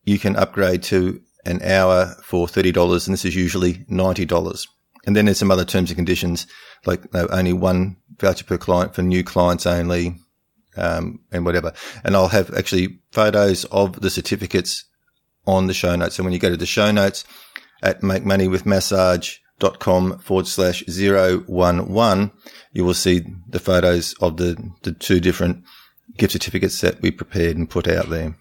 you 0.05 0.19
can 0.19 0.37
upgrade 0.37 0.83
to 0.85 1.21
an 1.47 1.63
hour 1.63 2.17
for 2.23 2.47
$30. 2.47 3.07
And 3.07 3.15
this 3.15 3.25
is 3.25 3.35
usually 3.35 3.75
$90. 3.91 4.67
And 5.07 5.17
then 5.17 5.25
there's 5.25 5.39
some 5.39 5.51
other 5.51 5.65
terms 5.65 5.91
and 5.91 5.97
conditions, 5.97 6.47
like 6.85 7.03
only 7.15 7.55
one 7.55 7.97
voucher 8.19 8.45
per 8.45 8.59
client 8.59 8.95
for 8.95 9.01
new 9.01 9.25
clients 9.25 9.67
only, 9.67 10.17
um, 10.79 11.21
and 11.33 11.45
whatever. 11.45 11.73
And 12.05 12.15
I'll 12.17 12.29
have 12.29 12.55
actually 12.55 13.01
photos 13.11 13.65
of 13.67 14.01
the 14.01 14.11
certificates 14.11 14.85
on 15.47 15.67
the 15.67 15.75
show 15.75 15.95
notes. 15.97 16.19
And 16.19 16.27
when 16.27 16.33
you 16.33 16.39
go 16.39 16.51
to 16.51 16.57
the 16.57 16.67
show 16.67 16.91
notes 16.91 17.25
at 17.83 18.01
makemoneywithmassage.com 18.03 20.19
forward 20.19 20.47
slash 20.47 20.85
zero 20.89 21.39
one 21.47 21.93
one, 21.93 22.31
you 22.73 22.85
will 22.85 22.95
see 22.95 23.23
the 23.49 23.59
photos 23.59 24.15
of 24.21 24.37
the, 24.37 24.57
the 24.83 24.93
two 24.93 25.19
different 25.21 25.65
gift 26.17 26.33
certificates 26.33 26.81
that 26.81 27.03
we 27.03 27.11
prepared 27.11 27.57
and 27.57 27.71
put 27.71 27.89
out 27.89 28.11
there. 28.11 28.37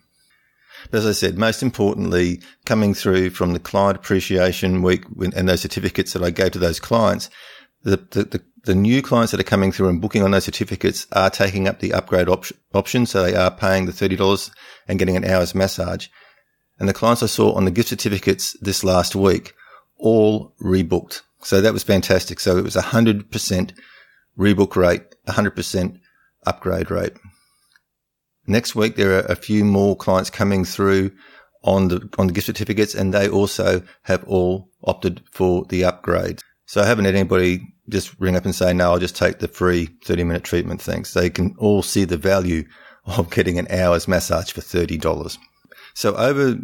But 0.91 0.99
as 0.99 1.07
I 1.07 1.13
said, 1.13 1.37
most 1.37 1.63
importantly, 1.63 2.41
coming 2.65 2.93
through 2.93 3.31
from 3.31 3.53
the 3.53 3.59
client 3.59 3.97
appreciation 3.97 4.83
week 4.83 5.03
and 5.35 5.49
those 5.49 5.61
certificates 5.61 6.13
that 6.13 6.23
I 6.23 6.29
gave 6.29 6.51
to 6.51 6.59
those 6.59 6.79
clients, 6.79 7.31
the, 7.83 7.97
the, 7.97 8.23
the 8.23 8.41
the 8.67 8.75
new 8.75 9.01
clients 9.01 9.31
that 9.31 9.39
are 9.39 9.43
coming 9.43 9.71
through 9.71 9.87
and 9.87 10.01
booking 10.01 10.23
on 10.23 10.31
those 10.31 10.43
certificates 10.43 11.07
are 11.13 11.29
taking 11.29 11.67
up 11.67 11.79
the 11.79 11.93
upgrade 11.93 12.27
op- 12.27 12.45
option. 12.73 13.05
So 13.05 13.23
they 13.23 13.33
are 13.33 13.49
paying 13.49 13.85
the 13.85 13.91
$30 13.91 14.51
and 14.87 14.99
getting 14.99 15.15
an 15.15 15.25
hour's 15.25 15.55
massage. 15.55 16.07
And 16.77 16.87
the 16.87 16.93
clients 16.93 17.23
I 17.23 17.27
saw 17.27 17.53
on 17.53 17.65
the 17.65 17.71
gift 17.71 17.89
certificates 17.89 18.57
this 18.59 18.83
last 18.83 19.15
week 19.15 19.53
all 19.97 20.53
rebooked. 20.61 21.21
So 21.41 21.61
that 21.61 21.73
was 21.73 21.83
fantastic. 21.83 22.39
So 22.41 22.57
it 22.57 22.63
was 22.63 22.75
a 22.75 22.81
hundred 22.81 23.31
percent 23.31 23.73
rebook 24.37 24.75
rate, 24.75 25.15
a 25.25 25.31
hundred 25.31 25.55
percent 25.55 25.99
upgrade 26.45 26.91
rate. 26.91 27.13
Next 28.45 28.75
week, 28.75 28.95
there 28.95 29.17
are 29.17 29.25
a 29.31 29.35
few 29.35 29.63
more 29.63 29.95
clients 29.95 30.29
coming 30.29 30.65
through 30.65 31.11
on 31.63 31.87
the, 31.87 32.09
on 32.17 32.27
the 32.27 32.33
gift 32.33 32.47
certificates 32.47 32.93
and 32.93 33.13
they 33.13 33.29
also 33.29 33.81
have 34.03 34.23
all 34.25 34.69
opted 34.83 35.23
for 35.31 35.65
the 35.65 35.85
upgrade. 35.85 36.41
So 36.67 36.81
I 36.81 36.85
haven't 36.85 37.05
had 37.05 37.15
anybody 37.15 37.73
just 37.87 38.19
ring 38.19 38.35
up 38.35 38.43
and 38.43 38.53
say, 38.53 38.73
no, 38.73 38.91
I'll 38.91 38.99
just 38.99 39.15
take 39.15 39.39
the 39.39 39.47
free 39.47 39.87
30 40.03 40.25
minute 40.25 40.43
treatment. 40.43 40.81
Thanks. 40.81 41.13
They 41.13 41.29
can 41.29 41.55
all 41.57 41.81
see 41.81 42.03
the 42.03 42.17
value 42.17 42.65
of 43.05 43.29
getting 43.31 43.57
an 43.57 43.71
hour's 43.71 44.07
massage 44.07 44.51
for 44.51 44.59
$30. 44.59 45.37
So 45.93 46.15
over 46.15 46.57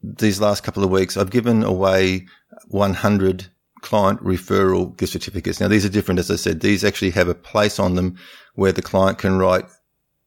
these 0.00 0.40
last 0.40 0.62
couple 0.62 0.84
of 0.84 0.90
weeks, 0.90 1.16
I've 1.16 1.30
given 1.30 1.64
away 1.64 2.26
100 2.68 3.48
client 3.80 4.22
referral 4.22 4.96
gift 4.96 5.12
certificates. 5.12 5.60
Now 5.60 5.66
these 5.66 5.84
are 5.84 5.90
different. 5.90 6.20
As 6.20 6.30
I 6.30 6.36
said, 6.36 6.60
these 6.60 6.84
actually 6.84 7.10
have 7.10 7.28
a 7.28 7.34
place 7.34 7.80
on 7.80 7.96
them 7.96 8.16
where 8.54 8.72
the 8.72 8.80
client 8.80 9.18
can 9.18 9.38
write 9.38 9.64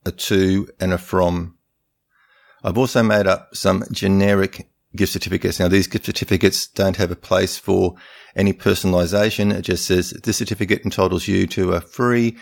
a 0.05 0.11
to 0.11 0.67
and 0.79 0.91
a 0.91 0.97
from. 0.97 1.57
I've 2.63 2.77
also 2.77 3.01
made 3.01 3.27
up 3.27 3.55
some 3.55 3.85
generic 3.91 4.69
gift 4.93 5.13
certificates. 5.13 5.57
Now 5.57 5.69
these 5.69 5.87
gift 5.87 6.05
certificates 6.05 6.67
don't 6.67 6.97
have 6.97 7.11
a 7.11 7.15
place 7.15 7.57
for 7.57 7.95
any 8.35 8.53
personalization. 8.53 9.53
It 9.53 9.63
just 9.63 9.85
says 9.85 10.11
this 10.11 10.37
certificate 10.37 10.83
entitles 10.83 11.27
you 11.27 11.47
to 11.47 11.73
a 11.73 11.81
free 11.81 12.37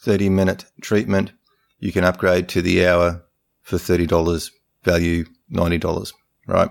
30 0.00 0.28
minute 0.28 0.64
treatment. 0.80 1.32
You 1.78 1.92
can 1.92 2.04
upgrade 2.04 2.48
to 2.50 2.62
the 2.62 2.86
hour 2.86 3.24
for 3.62 3.76
$30, 3.76 4.50
value 4.82 5.24
$90, 5.52 6.12
right? 6.46 6.70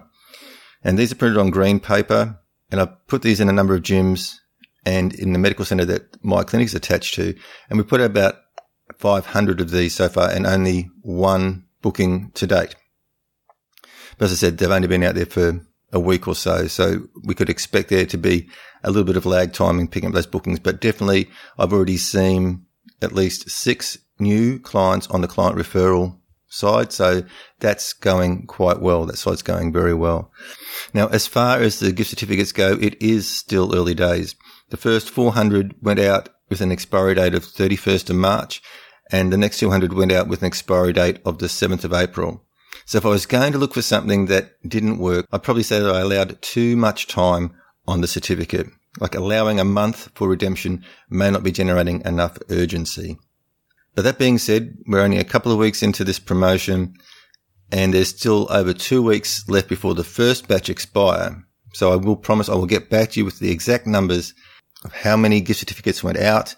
And 0.84 0.98
these 0.98 1.12
are 1.12 1.16
printed 1.16 1.38
on 1.38 1.50
green 1.50 1.80
paper 1.80 2.40
and 2.72 2.82
I 2.82 2.86
put 3.08 3.22
these 3.22 3.40
in 3.40 3.50
a 3.50 3.54
number 3.54 3.76
of 3.76 3.84
gyms 3.84 4.36
and 4.86 5.14
in 5.14 5.34
the 5.34 5.40
medical 5.40 5.66
center 5.66 5.86
that 5.86 6.24
my 6.24 6.44
clinic 6.44 6.68
is 6.68 6.76
attached 6.76 7.14
to. 7.16 7.36
And 7.70 7.78
we 7.78 7.84
put 7.84 8.02
about 8.02 8.36
500 8.98 9.62
of 9.62 9.72
these 9.72 9.96
so 9.96 10.10
far 10.10 10.30
and 10.30 10.46
only 10.46 10.90
one 11.02 11.66
booking 11.82 12.32
to 12.36 12.48
date. 12.48 12.76
But 14.18 14.26
as 14.26 14.32
I 14.32 14.36
said, 14.36 14.58
they've 14.58 14.72
only 14.72 14.88
been 14.88 15.04
out 15.04 15.16
there 15.16 15.26
for 15.26 15.62
a 15.92 16.00
week 16.00 16.28
or 16.28 16.36
so. 16.36 16.68
So 16.68 17.08
we 17.24 17.36
could 17.36 17.50
expect 17.50 17.90
there 17.90 18.06
to 18.06 18.18
be 18.18 18.50
a 18.84 18.90
little 18.90 19.06
bit 19.06 19.18
of 19.18 19.26
lag 19.26 19.54
time 19.54 19.80
in 19.80 19.88
picking 19.88 20.10
up 20.10 20.16
those 20.16 20.26
bookings, 20.26 20.60
but 20.60 20.82
definitely 20.82 21.30
I've 21.58 21.74
already 21.74 21.98
seen 21.98 22.66
at 23.02 23.14
least 23.14 23.50
six 23.50 23.98
new 24.20 24.60
clients 24.60 25.08
on 25.08 25.22
the 25.22 25.28
client 25.28 25.58
referral 25.58 26.20
side. 26.48 26.92
So 26.92 27.24
that's 27.60 27.94
going 27.94 28.48
quite 28.48 28.82
well. 28.82 29.06
That 29.06 29.18
side's 29.18 29.42
going 29.42 29.72
very 29.72 29.94
well. 29.94 30.32
Now, 30.94 31.08
as 31.08 31.28
far 31.28 31.60
as 31.60 31.80
the 31.80 31.92
gift 31.92 32.10
certificates 32.10 32.52
go, 32.52 32.74
it 32.74 33.02
is 33.02 33.30
still 33.30 33.76
early 33.76 33.94
days. 33.94 34.36
The 34.70 34.78
first 34.78 35.10
400 35.10 35.76
went 35.82 36.00
out 36.00 36.30
with 36.50 36.62
an 36.62 36.72
expiry 36.72 37.16
date 37.16 37.36
of 37.36 37.44
31st 37.44 38.10
of 38.10 38.16
March 38.16 38.62
and 39.12 39.32
the 39.32 39.38
next 39.38 39.60
200 39.60 39.94
went 39.94 40.12
out 40.12 40.28
with 40.28 40.42
an 40.42 40.48
expiry 40.48 40.94
date 40.94 41.20
of 41.26 41.40
the 41.40 41.48
7th 41.48 41.84
of 41.84 41.94
April. 41.94 42.44
So 42.88 42.98
if 42.98 43.06
I 43.06 43.10
was 43.10 43.26
going 43.26 43.52
to 43.52 43.58
look 43.58 43.74
for 43.74 43.82
something 43.82 44.28
that 44.28 44.52
didn't 44.66 44.98
work, 44.98 45.28
I'd 45.34 45.44
probably 45.44 45.64
say 45.64 45.78
that 45.78 45.94
I 45.94 46.00
allowed 46.00 46.42
too 46.42 46.78
much 46.78 47.08
time 47.08 47.54
on 47.86 48.00
the 48.00 48.08
certificate. 48.08 48.68
like 49.00 49.14
allowing 49.14 49.60
a 49.60 49.66
month 49.66 50.10
for 50.16 50.28
redemption 50.28 50.84
may 51.10 51.30
not 51.30 51.44
be 51.44 51.52
generating 51.52 52.02
enough 52.06 52.38
urgency. 52.50 53.20
But 53.94 54.04
that 54.04 54.18
being 54.18 54.38
said, 54.38 54.78
we're 54.88 55.02
only 55.02 55.18
a 55.18 55.26
couple 55.26 55.52
of 55.52 55.58
weeks 55.58 55.84
into 55.84 56.04
this 56.04 56.18
promotion 56.18 56.94
and 57.72 57.94
there's 57.94 58.08
still 58.08 58.48
over 58.50 58.74
two 58.74 59.04
weeks 59.04 59.48
left 59.50 59.68
before 59.68 59.94
the 59.94 60.04
first 60.06 60.48
batch 60.48 60.70
expire. 60.70 61.44
So 61.74 61.92
I 61.92 61.98
will 61.98 62.16
promise 62.16 62.48
I 62.48 62.56
will 62.56 62.66
get 62.66 62.90
back 62.90 63.12
to 63.12 63.20
you 63.20 63.26
with 63.26 63.40
the 63.40 63.52
exact 63.52 63.86
numbers 63.86 64.34
of 64.86 64.94
how 64.94 65.18
many 65.18 65.42
gift 65.42 65.60
certificates 65.60 66.04
went 66.04 66.18
out, 66.18 66.56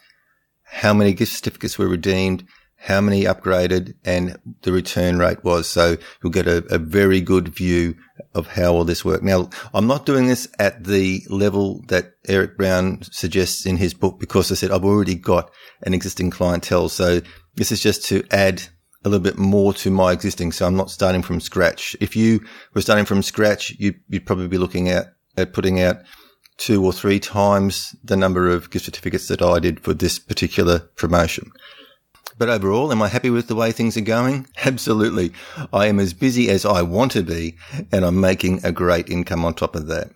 how 0.63 0.93
many 0.93 1.11
gift 1.13 1.33
certificates 1.33 1.79
were 1.79 1.87
redeemed, 1.87 2.45
how 2.81 3.01
many 3.01 3.23
upgraded 3.25 3.93
and 4.05 4.39
the 4.61 4.71
return 4.71 5.19
rate 5.19 5.43
was. 5.43 5.67
So 5.67 5.97
you'll 6.23 6.31
get 6.31 6.47
a, 6.47 6.63
a, 6.73 6.77
very 6.77 7.19
good 7.19 7.49
view 7.49 7.95
of 8.33 8.47
how 8.47 8.73
all 8.73 8.85
this 8.85 9.03
worked. 9.03 9.23
Now, 9.23 9.49
I'm 9.73 9.85
not 9.85 10.05
doing 10.05 10.27
this 10.27 10.47
at 10.59 10.85
the 10.85 11.21
level 11.29 11.83
that 11.89 12.13
Eric 12.27 12.57
Brown 12.57 13.01
suggests 13.03 13.65
in 13.65 13.77
his 13.77 13.93
book 13.93 14.17
because 14.17 14.49
I 14.49 14.55
said 14.55 14.71
I've 14.71 14.85
already 14.85 15.15
got 15.15 15.51
an 15.81 15.93
existing 15.93 16.29
clientele. 16.29 16.87
So 16.87 17.21
this 17.55 17.71
is 17.71 17.83
just 17.83 18.05
to 18.05 18.23
add 18.31 18.63
a 19.03 19.09
little 19.09 19.23
bit 19.23 19.37
more 19.37 19.73
to 19.73 19.91
my 19.91 20.13
existing. 20.13 20.53
So 20.53 20.65
I'm 20.65 20.77
not 20.77 20.89
starting 20.89 21.21
from 21.21 21.41
scratch. 21.41 21.97
If 21.99 22.15
you 22.15 22.45
were 22.73 22.81
starting 22.81 23.05
from 23.05 23.23
scratch, 23.23 23.71
you, 23.77 23.93
would 24.09 24.25
probably 24.25 24.47
be 24.47 24.57
looking 24.57 24.87
at, 24.87 25.13
at 25.35 25.51
putting 25.51 25.81
out 25.81 25.97
two 26.57 26.85
or 26.85 26.93
three 26.93 27.19
times 27.19 27.93
the 28.03 28.17
number 28.17 28.49
of 28.49 28.69
gift 28.69 28.85
certificates 28.85 29.27
that 29.27 29.41
I 29.41 29.59
did 29.59 29.81
for 29.81 29.93
this 29.93 30.17
particular 30.17 30.79
promotion. 30.95 31.51
But 32.39 32.47
overall, 32.47 32.93
am 32.93 33.01
I 33.01 33.09
happy 33.09 33.29
with 33.29 33.49
the 33.49 33.55
way 33.55 33.73
things 33.73 33.97
are 33.97 34.01
going? 34.01 34.47
Absolutely. 34.65 35.33
I 35.73 35.87
am 35.87 35.99
as 35.99 36.13
busy 36.13 36.49
as 36.49 36.65
I 36.65 36.81
want 36.81 37.11
to 37.11 37.21
be 37.21 37.57
and 37.91 38.05
I'm 38.05 38.21
making 38.21 38.61
a 38.63 38.71
great 38.71 39.09
income 39.09 39.43
on 39.43 39.53
top 39.53 39.75
of 39.75 39.87
that. 39.87 40.09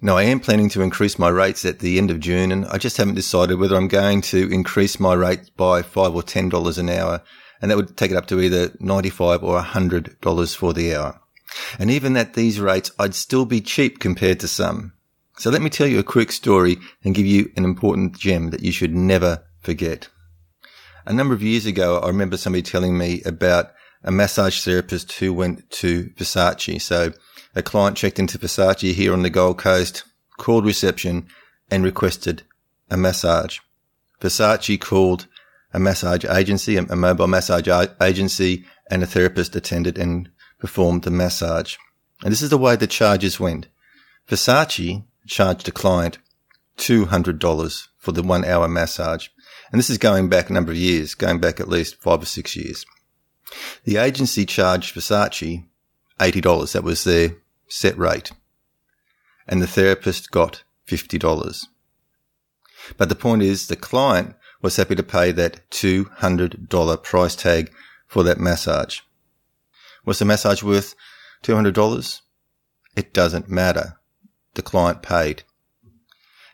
Now 0.00 0.16
I 0.16 0.22
am 0.22 0.40
planning 0.40 0.70
to 0.70 0.80
increase 0.80 1.18
my 1.18 1.28
rates 1.28 1.66
at 1.66 1.80
the 1.80 1.98
end 1.98 2.10
of 2.10 2.20
June 2.20 2.52
and 2.52 2.64
I 2.66 2.78
just 2.78 2.96
haven't 2.96 3.16
decided 3.16 3.58
whether 3.58 3.76
I'm 3.76 3.86
going 3.86 4.22
to 4.22 4.50
increase 4.50 4.98
my 4.98 5.12
rates 5.12 5.50
by 5.50 5.82
five 5.82 6.14
or 6.14 6.22
ten 6.22 6.48
dollars 6.48 6.78
an 6.78 6.88
hour. 6.88 7.22
And 7.60 7.70
that 7.70 7.76
would 7.76 7.98
take 7.98 8.12
it 8.12 8.16
up 8.16 8.26
to 8.28 8.40
either 8.40 8.72
95 8.80 9.42
or 9.44 9.60
$100 9.60 10.56
for 10.56 10.72
the 10.72 10.94
hour. 10.94 11.20
And 11.78 11.90
even 11.90 12.16
at 12.16 12.32
these 12.32 12.60
rates, 12.60 12.92
I'd 12.98 13.14
still 13.14 13.44
be 13.44 13.60
cheap 13.60 13.98
compared 13.98 14.40
to 14.40 14.48
some. 14.48 14.94
So 15.36 15.50
let 15.50 15.60
me 15.60 15.68
tell 15.68 15.86
you 15.86 15.98
a 15.98 16.04
quick 16.04 16.32
story 16.32 16.78
and 17.04 17.14
give 17.14 17.26
you 17.26 17.50
an 17.56 17.64
important 17.64 18.16
gem 18.16 18.50
that 18.50 18.62
you 18.62 18.72
should 18.72 18.94
never 18.94 19.44
forget. 19.60 20.08
A 21.08 21.12
number 21.14 21.32
of 21.32 21.42
years 21.42 21.64
ago, 21.64 22.00
I 22.00 22.08
remember 22.08 22.36
somebody 22.36 22.60
telling 22.60 22.98
me 22.98 23.22
about 23.24 23.72
a 24.04 24.12
massage 24.12 24.62
therapist 24.62 25.10
who 25.12 25.32
went 25.32 25.70
to 25.70 26.10
Versace. 26.18 26.82
So 26.82 27.14
a 27.54 27.62
client 27.62 27.96
checked 27.96 28.18
into 28.18 28.38
Versace 28.38 28.92
here 28.92 29.14
on 29.14 29.22
the 29.22 29.30
Gold 29.30 29.56
Coast, 29.56 30.04
called 30.36 30.66
reception 30.66 31.26
and 31.70 31.82
requested 31.82 32.42
a 32.90 32.98
massage. 32.98 33.58
Versace 34.20 34.78
called 34.78 35.26
a 35.72 35.78
massage 35.78 36.26
agency, 36.26 36.76
a 36.76 36.94
mobile 36.94 37.26
massage 37.26 37.68
agency, 38.02 38.66
and 38.90 39.02
a 39.02 39.06
therapist 39.06 39.56
attended 39.56 39.96
and 39.96 40.28
performed 40.58 41.04
the 41.04 41.10
massage. 41.10 41.76
And 42.22 42.32
this 42.32 42.42
is 42.42 42.50
the 42.50 42.58
way 42.58 42.76
the 42.76 42.86
charges 42.86 43.40
went. 43.40 43.68
Versace 44.28 45.04
charged 45.26 45.68
a 45.68 45.72
client 45.72 46.18
$200 46.76 47.88
for 47.96 48.12
the 48.12 48.22
one 48.22 48.44
hour 48.44 48.68
massage. 48.68 49.28
And 49.70 49.78
this 49.78 49.90
is 49.90 49.98
going 49.98 50.28
back 50.28 50.48
a 50.48 50.52
number 50.52 50.72
of 50.72 50.78
years, 50.78 51.14
going 51.14 51.40
back 51.40 51.60
at 51.60 51.68
least 51.68 52.00
five 52.00 52.22
or 52.22 52.26
six 52.26 52.56
years. 52.56 52.86
The 53.84 53.96
agency 53.96 54.46
charged 54.46 54.94
Versace 54.94 55.64
$80. 56.18 56.72
That 56.72 56.84
was 56.84 57.04
their 57.04 57.36
set 57.68 57.96
rate. 57.96 58.32
And 59.46 59.62
the 59.62 59.66
therapist 59.66 60.30
got 60.30 60.64
$50. 60.86 61.66
But 62.96 63.08
the 63.08 63.14
point 63.14 63.42
is 63.42 63.66
the 63.66 63.76
client 63.76 64.34
was 64.60 64.76
happy 64.76 64.94
to 64.94 65.02
pay 65.02 65.32
that 65.32 65.68
$200 65.70 67.02
price 67.02 67.36
tag 67.36 67.72
for 68.06 68.22
that 68.24 68.40
massage. 68.40 69.00
Was 70.04 70.18
the 70.18 70.24
massage 70.24 70.62
worth 70.62 70.94
$200? 71.42 72.20
It 72.96 73.12
doesn't 73.12 73.48
matter. 73.48 73.98
The 74.54 74.62
client 74.62 75.02
paid. 75.02 75.44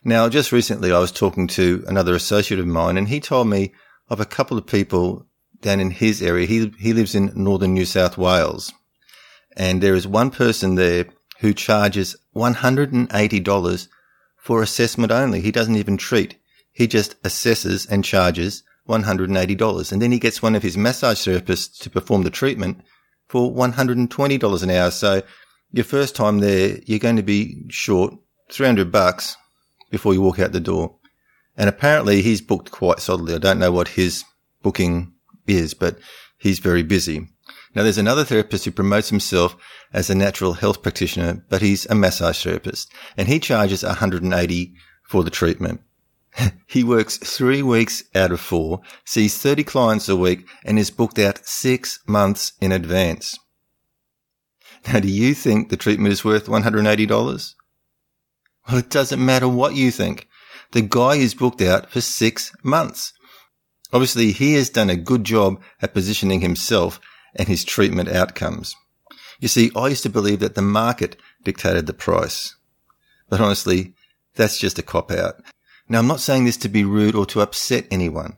Now, 0.07 0.29
just 0.29 0.53
recently 0.53 0.93
I 0.93 0.99
was 0.99 1.11
talking 1.11 1.47
to 1.49 1.83
another 1.87 2.15
associate 2.15 2.61
of 2.61 2.67
mine 2.67 2.99
and 2.99 3.09
he 3.09 3.21
told 3.21 3.49
me 3.49 3.73
of 4.11 4.21
a 4.21 4.27
couple 4.27 4.59
of 4.59 4.67
people 4.67 5.27
down 5.63 5.81
in 5.81 5.91
his 5.91 6.21
area. 6.21 6.47
He, 6.47 6.71
he 6.79 6.93
lives 6.93 7.15
in 7.15 7.33
northern 7.35 7.73
New 7.73 7.87
South 7.87 8.19
Wales 8.19 8.71
and 9.57 9.83
there 9.83 9.95
is 9.95 10.07
one 10.07 10.31
person 10.31 10.75
there 10.75 11.07
who 11.41 11.55
charges 11.55 12.17
$180 12.37 13.89
for 14.37 14.63
assessment 14.63 15.11
only. 15.11 15.41
He 15.41 15.51
doesn't 15.51 15.77
even 15.77 15.97
treat. 15.97 16.37
He 16.71 16.87
just 16.87 17.21
assesses 17.23 17.89
and 17.89 18.05
charges 18.05 18.63
$180. 18.89 19.93
And 19.93 20.03
then 20.03 20.13
he 20.13 20.19
gets 20.19 20.43
one 20.43 20.55
of 20.55 20.63
his 20.63 20.77
massage 20.77 21.27
therapists 21.27 21.79
to 21.81 21.91
perform 21.91 22.25
the 22.25 22.31
treatment 22.31 22.83
for 23.27 23.51
$120 23.51 24.63
an 24.63 24.71
hour. 24.71 24.91
So 24.91 25.23
your 25.73 25.85
first 25.85 26.15
time 26.15 26.41
there, 26.41 26.79
you're 26.85 26.99
going 26.99 27.17
to 27.17 27.23
be 27.23 27.65
short 27.71 28.15
300 28.51 28.93
bucks 28.93 29.37
before 29.95 30.13
you 30.13 30.21
walk 30.21 30.41
out 30.41 30.51
the 30.51 30.59
door. 30.59 30.97
And 31.57 31.69
apparently 31.69 32.21
he's 32.21 32.41
booked 32.41 32.73
quite 32.73 32.99
solidly. 32.99 33.35
I 33.35 33.39
don't 33.39 33.61
know 33.61 33.71
what 33.71 33.89
his 33.89 34.25
booking 34.61 35.13
is, 35.47 35.73
but 35.73 35.99
he's 36.37 36.59
very 36.59 36.83
busy. 36.83 37.29
Now 37.77 37.85
there's 37.85 37.99
another 37.99 38.25
therapist 38.25 38.65
who 38.65 38.73
promotes 38.73 39.09
himself 39.09 39.57
as 39.93 40.11
a 40.11 40.15
natural 40.17 40.55
health 40.55 40.83
practitioner, 40.83 41.45
but 41.49 41.63
he's 41.63 41.87
a 41.87 41.95
massage 41.95 42.43
therapist 42.43 42.93
and 43.17 43.29
he 43.29 43.39
charges 43.39 43.85
180 43.85 44.75
for 45.09 45.23
the 45.23 45.31
treatment. 45.31 45.81
he 46.67 46.83
works 46.83 47.17
three 47.19 47.63
weeks 47.63 48.03
out 48.17 48.33
of 48.33 48.41
four, 48.41 48.81
sees 49.05 49.39
30 49.39 49.63
clients 49.63 50.09
a 50.09 50.17
week 50.17 50.45
and 50.65 50.77
is 50.77 50.91
booked 50.91 51.21
out 51.21 51.47
six 51.47 52.01
months 52.09 52.53
in 52.61 52.73
advance. 52.73 53.39
Now, 54.89 54.99
do 54.99 55.09
you 55.09 55.35
think 55.35 55.69
the 55.69 55.77
treatment 55.77 56.13
is 56.13 56.25
worth 56.25 56.47
$180? 56.47 57.55
Well, 58.69 58.79
it 58.79 58.91
doesn't 58.91 59.25
matter 59.25 59.49
what 59.49 59.75
you 59.75 59.91
think. 59.91 60.29
The 60.73 60.83
guy 60.83 61.17
is 61.17 61.35
booked 61.35 61.61
out 61.63 61.91
for 61.91 62.01
six 62.01 62.53
months. 62.63 63.13
Obviously, 63.93 64.33
he 64.33 64.55
has 64.55 64.71
done 64.71 64.91
a 64.91 64.97
good 64.97 65.25
job 65.25 65.61
at 65.81 65.95
positioning 65.95 66.41
himself 66.41 66.99
and 67.37 67.47
his 67.47 67.65
treatment 67.65 68.09
outcomes. 68.09 68.75
You 69.39 69.49
see, 69.49 69.71
I 69.77 69.89
used 69.89 70.03
to 70.05 70.09
believe 70.09 70.41
that 70.41 70.55
the 70.55 70.63
market 70.63 71.17
dictated 71.43 71.87
the 71.87 71.93
price. 71.93 72.57
But 73.29 73.41
honestly, 73.41 73.95
that's 74.35 74.59
just 74.59 74.79
a 74.79 74.83
cop 74.83 75.11
out. 75.11 75.43
Now, 75.89 75.99
I'm 75.99 76.07
not 76.07 76.21
saying 76.21 76.45
this 76.45 76.57
to 76.59 76.69
be 76.69 76.85
rude 76.85 77.15
or 77.15 77.27
to 77.27 77.41
upset 77.41 77.87
anyone, 77.91 78.37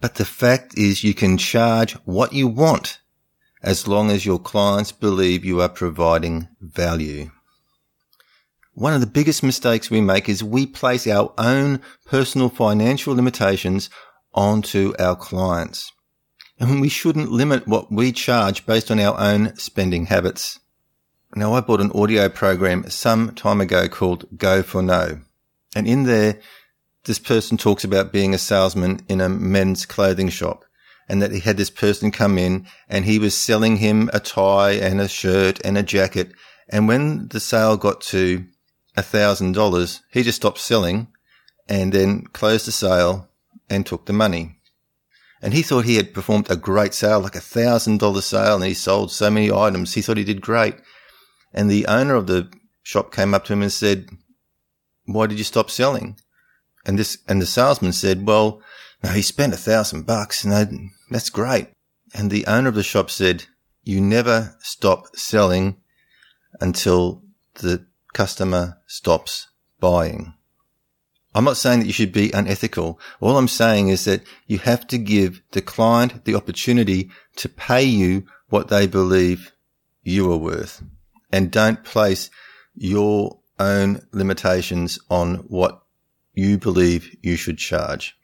but 0.00 0.14
the 0.14 0.24
fact 0.24 0.78
is 0.78 1.02
you 1.02 1.14
can 1.14 1.36
charge 1.36 1.94
what 2.04 2.32
you 2.32 2.46
want 2.46 3.00
as 3.62 3.88
long 3.88 4.10
as 4.10 4.24
your 4.24 4.38
clients 4.38 4.92
believe 4.92 5.44
you 5.44 5.60
are 5.60 5.68
providing 5.68 6.48
value. 6.60 7.30
One 8.76 8.92
of 8.92 9.00
the 9.00 9.06
biggest 9.06 9.42
mistakes 9.42 9.90
we 9.90 10.02
make 10.02 10.28
is 10.28 10.44
we 10.44 10.66
place 10.66 11.06
our 11.06 11.32
own 11.38 11.80
personal 12.04 12.50
financial 12.50 13.14
limitations 13.14 13.88
onto 14.34 14.92
our 14.98 15.16
clients. 15.16 15.90
And 16.60 16.82
we 16.82 16.90
shouldn't 16.90 17.32
limit 17.32 17.66
what 17.66 17.90
we 17.90 18.12
charge 18.12 18.66
based 18.66 18.90
on 18.90 19.00
our 19.00 19.18
own 19.18 19.56
spending 19.56 20.04
habits. 20.04 20.60
Now, 21.34 21.54
I 21.54 21.62
bought 21.62 21.80
an 21.80 21.90
audio 21.92 22.28
program 22.28 22.90
some 22.90 23.34
time 23.34 23.62
ago 23.62 23.88
called 23.88 24.26
Go 24.36 24.62
for 24.62 24.82
No. 24.82 25.20
And 25.74 25.86
in 25.86 26.02
there, 26.02 26.38
this 27.04 27.18
person 27.18 27.56
talks 27.56 27.82
about 27.82 28.12
being 28.12 28.34
a 28.34 28.38
salesman 28.38 29.00
in 29.08 29.22
a 29.22 29.30
men's 29.30 29.86
clothing 29.86 30.28
shop 30.28 30.66
and 31.08 31.22
that 31.22 31.32
he 31.32 31.40
had 31.40 31.56
this 31.56 31.70
person 31.70 32.10
come 32.10 32.36
in 32.36 32.66
and 32.90 33.06
he 33.06 33.18
was 33.18 33.34
selling 33.34 33.78
him 33.78 34.10
a 34.12 34.20
tie 34.20 34.72
and 34.72 35.00
a 35.00 35.08
shirt 35.08 35.60
and 35.64 35.78
a 35.78 35.82
jacket. 35.82 36.34
And 36.68 36.86
when 36.86 37.28
the 37.28 37.40
sale 37.40 37.78
got 37.78 38.02
to 38.12 38.44
$1,000, 38.96 40.00
he 40.10 40.22
just 40.22 40.36
stopped 40.36 40.58
selling 40.58 41.08
and 41.68 41.92
then 41.92 42.22
closed 42.32 42.66
the 42.66 42.72
sale 42.72 43.28
and 43.68 43.84
took 43.84 44.06
the 44.06 44.12
money. 44.12 44.58
And 45.42 45.52
he 45.52 45.62
thought 45.62 45.84
he 45.84 45.96
had 45.96 46.14
performed 46.14 46.50
a 46.50 46.56
great 46.56 46.94
sale, 46.94 47.20
like 47.20 47.36
a 47.36 47.40
thousand 47.40 47.98
dollar 47.98 48.22
sale, 48.22 48.56
and 48.56 48.64
he 48.64 48.74
sold 48.74 49.12
so 49.12 49.30
many 49.30 49.52
items. 49.52 49.94
He 49.94 50.02
thought 50.02 50.16
he 50.16 50.24
did 50.24 50.40
great. 50.40 50.76
And 51.52 51.70
the 51.70 51.86
owner 51.86 52.14
of 52.14 52.26
the 52.26 52.50
shop 52.82 53.12
came 53.12 53.34
up 53.34 53.44
to 53.46 53.52
him 53.52 53.62
and 53.62 53.72
said, 53.72 54.08
why 55.04 55.26
did 55.26 55.38
you 55.38 55.44
stop 55.44 55.70
selling? 55.70 56.18
And 56.84 56.98
this, 56.98 57.18
and 57.28 57.40
the 57.40 57.46
salesman 57.46 57.92
said, 57.92 58.26
well, 58.26 58.60
no, 59.02 59.10
he 59.10 59.22
spent 59.22 59.54
a 59.54 59.58
thousand 59.58 60.06
bucks 60.06 60.44
and 60.44 60.90
that's 61.10 61.30
great. 61.30 61.68
And 62.14 62.30
the 62.30 62.46
owner 62.46 62.68
of 62.68 62.74
the 62.74 62.82
shop 62.82 63.10
said, 63.10 63.44
you 63.82 64.00
never 64.00 64.56
stop 64.60 65.14
selling 65.16 65.76
until 66.60 67.22
the 67.54 67.86
customer 68.16 68.78
stops 68.86 69.48
buying. 69.78 70.32
I'm 71.34 71.44
not 71.44 71.58
saying 71.58 71.80
that 71.80 71.86
you 71.86 71.92
should 71.92 72.12
be 72.12 72.32
unethical. 72.32 72.98
All 73.20 73.36
I'm 73.36 73.46
saying 73.46 73.88
is 73.90 74.06
that 74.06 74.22
you 74.46 74.56
have 74.60 74.86
to 74.86 74.96
give 74.96 75.42
the 75.52 75.60
client 75.60 76.24
the 76.24 76.34
opportunity 76.34 77.10
to 77.36 77.50
pay 77.50 77.84
you 77.84 78.24
what 78.48 78.68
they 78.68 78.86
believe 78.86 79.52
you 80.02 80.32
are 80.32 80.38
worth 80.38 80.82
and 81.30 81.50
don't 81.50 81.84
place 81.84 82.30
your 82.74 83.38
own 83.58 84.00
limitations 84.12 84.98
on 85.10 85.34
what 85.48 85.82
you 86.32 86.56
believe 86.56 87.14
you 87.22 87.36
should 87.36 87.58
charge. 87.58 88.16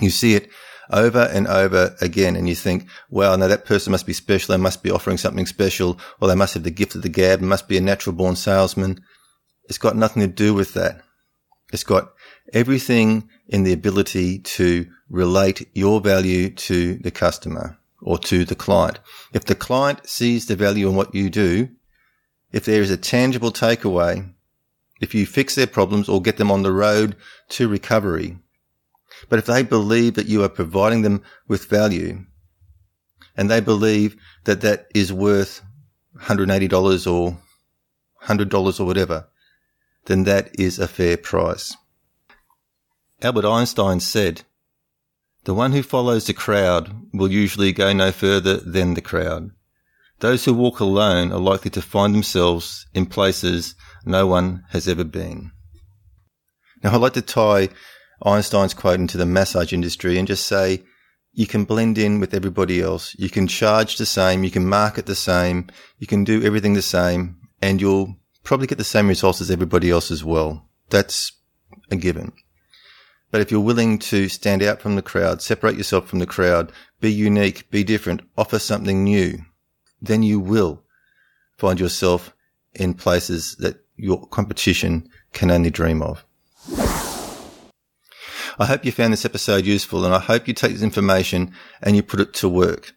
You 0.00 0.10
see 0.10 0.34
it 0.34 0.48
over 0.90 1.28
and 1.32 1.46
over 1.46 1.96
again 2.00 2.36
and 2.36 2.48
you 2.48 2.54
think, 2.54 2.86
wow, 3.10 3.34
now 3.36 3.48
that 3.48 3.64
person 3.64 3.90
must 3.90 4.06
be 4.06 4.12
special. 4.12 4.52
They 4.52 4.62
must 4.62 4.82
be 4.82 4.90
offering 4.90 5.16
something 5.16 5.46
special 5.46 5.98
or 6.20 6.28
they 6.28 6.34
must 6.34 6.54
have 6.54 6.62
the 6.62 6.70
gift 6.70 6.94
of 6.94 7.02
the 7.02 7.08
gab, 7.08 7.40
must 7.40 7.68
be 7.68 7.78
a 7.78 7.80
natural 7.80 8.14
born 8.14 8.36
salesman. 8.36 9.00
It's 9.64 9.78
got 9.78 9.96
nothing 9.96 10.20
to 10.22 10.28
do 10.28 10.54
with 10.54 10.74
that. 10.74 11.02
It's 11.72 11.84
got 11.84 12.12
everything 12.52 13.28
in 13.48 13.64
the 13.64 13.72
ability 13.72 14.38
to 14.40 14.86
relate 15.08 15.68
your 15.74 16.00
value 16.00 16.50
to 16.50 16.96
the 16.96 17.10
customer 17.10 17.78
or 18.02 18.18
to 18.18 18.44
the 18.44 18.54
client. 18.54 18.98
If 19.32 19.44
the 19.44 19.54
client 19.54 20.08
sees 20.08 20.46
the 20.46 20.56
value 20.56 20.88
in 20.88 20.96
what 20.96 21.14
you 21.14 21.30
do, 21.30 21.70
if 22.50 22.64
there 22.64 22.82
is 22.82 22.90
a 22.90 22.96
tangible 22.96 23.52
takeaway, 23.52 24.30
if 25.00 25.14
you 25.14 25.24
fix 25.26 25.54
their 25.54 25.66
problems 25.66 26.08
or 26.08 26.20
get 26.20 26.36
them 26.36 26.50
on 26.50 26.62
the 26.62 26.72
road 26.72 27.16
to 27.50 27.68
recovery, 27.68 28.38
but 29.28 29.38
if 29.38 29.46
they 29.46 29.62
believe 29.62 30.14
that 30.14 30.26
you 30.26 30.42
are 30.42 30.48
providing 30.48 31.02
them 31.02 31.22
with 31.48 31.66
value 31.66 32.24
and 33.36 33.50
they 33.50 33.60
believe 33.60 34.16
that 34.44 34.60
that 34.60 34.86
is 34.94 35.12
worth 35.12 35.62
$180 36.16 37.12
or 37.12 37.38
$100 38.24 38.80
or 38.80 38.84
whatever, 38.84 39.28
then 40.06 40.24
that 40.24 40.50
is 40.58 40.78
a 40.78 40.88
fair 40.88 41.16
price. 41.16 41.76
Albert 43.22 43.44
Einstein 43.44 44.00
said, 44.00 44.42
the 45.44 45.54
one 45.54 45.72
who 45.72 45.82
follows 45.82 46.26
the 46.26 46.34
crowd 46.34 46.94
will 47.12 47.30
usually 47.30 47.72
go 47.72 47.92
no 47.92 48.12
further 48.12 48.58
than 48.58 48.94
the 48.94 49.00
crowd. 49.00 49.50
Those 50.20 50.44
who 50.44 50.54
walk 50.54 50.78
alone 50.78 51.32
are 51.32 51.40
likely 51.40 51.70
to 51.72 51.82
find 51.82 52.14
themselves 52.14 52.86
in 52.94 53.06
places 53.06 53.74
no 54.04 54.26
one 54.26 54.62
has 54.70 54.86
ever 54.86 55.02
been. 55.02 55.50
Now, 56.82 56.94
I'd 56.94 57.00
like 57.00 57.14
to 57.14 57.22
tie 57.22 57.70
Einstein's 58.24 58.74
quote 58.74 59.00
into 59.00 59.18
the 59.18 59.26
massage 59.26 59.72
industry 59.72 60.18
and 60.18 60.28
just 60.28 60.46
say, 60.46 60.82
you 61.32 61.46
can 61.46 61.64
blend 61.64 61.98
in 61.98 62.20
with 62.20 62.34
everybody 62.34 62.80
else. 62.80 63.16
You 63.18 63.30
can 63.30 63.48
charge 63.48 63.96
the 63.96 64.06
same. 64.06 64.44
You 64.44 64.50
can 64.50 64.66
market 64.66 65.06
the 65.06 65.14
same. 65.14 65.68
You 65.98 66.06
can 66.06 66.24
do 66.24 66.42
everything 66.42 66.74
the 66.74 66.82
same 66.82 67.38
and 67.60 67.80
you'll 67.80 68.16
probably 68.44 68.66
get 68.66 68.78
the 68.78 68.84
same 68.84 69.08
results 69.08 69.40
as 69.40 69.50
everybody 69.50 69.90
else 69.90 70.10
as 70.10 70.24
well. 70.24 70.68
That's 70.90 71.32
a 71.90 71.96
given. 71.96 72.32
But 73.30 73.40
if 73.40 73.50
you're 73.50 73.60
willing 73.60 73.98
to 74.00 74.28
stand 74.28 74.62
out 74.62 74.82
from 74.82 74.94
the 74.94 75.02
crowd, 75.02 75.40
separate 75.40 75.76
yourself 75.76 76.06
from 76.06 76.18
the 76.18 76.26
crowd, 76.26 76.70
be 77.00 77.10
unique, 77.10 77.70
be 77.70 77.82
different, 77.82 78.20
offer 78.36 78.58
something 78.58 79.02
new, 79.02 79.38
then 80.02 80.22
you 80.22 80.38
will 80.38 80.82
find 81.56 81.80
yourself 81.80 82.34
in 82.74 82.92
places 82.92 83.56
that 83.60 83.82
your 83.96 84.26
competition 84.26 85.08
can 85.32 85.50
only 85.50 85.70
dream 85.70 86.02
of. 86.02 86.26
I 88.58 88.66
hope 88.66 88.84
you 88.84 88.92
found 88.92 89.12
this 89.12 89.24
episode 89.24 89.66
useful 89.66 90.04
and 90.04 90.14
I 90.14 90.18
hope 90.18 90.46
you 90.46 90.54
take 90.54 90.72
this 90.72 90.82
information 90.82 91.52
and 91.82 91.96
you 91.96 92.02
put 92.02 92.20
it 92.20 92.34
to 92.34 92.48
work. 92.48 92.94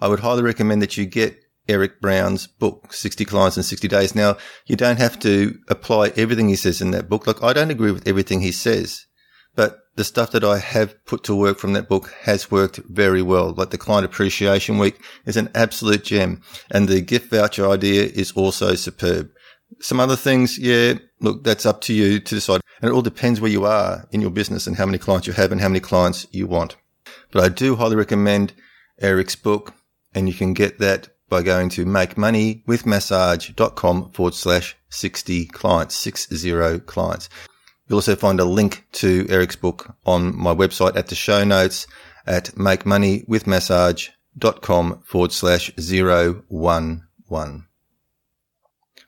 I 0.00 0.08
would 0.08 0.20
highly 0.20 0.42
recommend 0.42 0.82
that 0.82 0.96
you 0.96 1.06
get 1.06 1.38
Eric 1.68 2.00
Brown's 2.00 2.46
book, 2.46 2.92
60 2.92 3.24
Clients 3.24 3.56
in 3.56 3.62
60 3.62 3.88
Days. 3.88 4.14
Now, 4.14 4.36
you 4.66 4.76
don't 4.76 4.98
have 4.98 5.18
to 5.20 5.58
apply 5.68 6.12
everything 6.16 6.48
he 6.48 6.56
says 6.56 6.80
in 6.80 6.92
that 6.92 7.08
book. 7.08 7.26
Like, 7.26 7.42
I 7.42 7.52
don't 7.52 7.70
agree 7.70 7.90
with 7.90 8.06
everything 8.06 8.40
he 8.40 8.52
says, 8.52 9.06
but 9.54 9.78
the 9.96 10.04
stuff 10.04 10.30
that 10.32 10.44
I 10.44 10.58
have 10.58 11.04
put 11.06 11.24
to 11.24 11.34
work 11.34 11.58
from 11.58 11.72
that 11.72 11.88
book 11.88 12.12
has 12.22 12.50
worked 12.50 12.76
very 12.88 13.22
well. 13.22 13.52
Like 13.52 13.70
the 13.70 13.78
client 13.78 14.04
appreciation 14.04 14.78
week 14.78 15.02
is 15.24 15.36
an 15.36 15.50
absolute 15.54 16.04
gem 16.04 16.42
and 16.70 16.86
the 16.86 17.00
gift 17.00 17.30
voucher 17.30 17.68
idea 17.68 18.04
is 18.04 18.32
also 18.32 18.74
superb. 18.74 19.30
Some 19.80 19.98
other 19.98 20.16
things, 20.16 20.58
yeah, 20.58 20.94
look, 21.20 21.44
that's 21.44 21.66
up 21.66 21.80
to 21.82 21.94
you 21.94 22.18
to 22.20 22.34
decide. 22.34 22.60
And 22.80 22.90
it 22.90 22.94
all 22.94 23.02
depends 23.02 23.40
where 23.40 23.50
you 23.50 23.64
are 23.64 24.06
in 24.10 24.20
your 24.20 24.30
business 24.30 24.66
and 24.66 24.76
how 24.76 24.86
many 24.86 24.98
clients 24.98 25.26
you 25.26 25.32
have 25.32 25.52
and 25.52 25.60
how 25.60 25.68
many 25.68 25.80
clients 25.80 26.26
you 26.30 26.46
want. 26.46 26.76
But 27.30 27.44
I 27.44 27.48
do 27.48 27.76
highly 27.76 27.96
recommend 27.96 28.52
Eric's 29.00 29.36
book 29.36 29.74
and 30.14 30.28
you 30.28 30.34
can 30.34 30.52
get 30.54 30.78
that 30.78 31.08
by 31.28 31.42
going 31.42 31.68
to 31.70 31.84
makemoneywithmassage.com 31.84 34.12
forward 34.12 34.34
slash 34.34 34.76
60 34.90 35.46
clients, 35.46 35.96
60 35.96 36.78
clients. 36.80 37.28
You'll 37.88 37.98
also 37.98 38.16
find 38.16 38.40
a 38.40 38.44
link 38.44 38.84
to 38.92 39.26
Eric's 39.28 39.56
book 39.56 39.96
on 40.04 40.36
my 40.36 40.54
website 40.54 40.96
at 40.96 41.08
the 41.08 41.14
show 41.14 41.44
notes 41.44 41.86
at 42.26 42.46
makemoneywithmassage.com 42.54 45.02
forward 45.04 45.32
slash 45.32 45.70
011. 45.76 47.02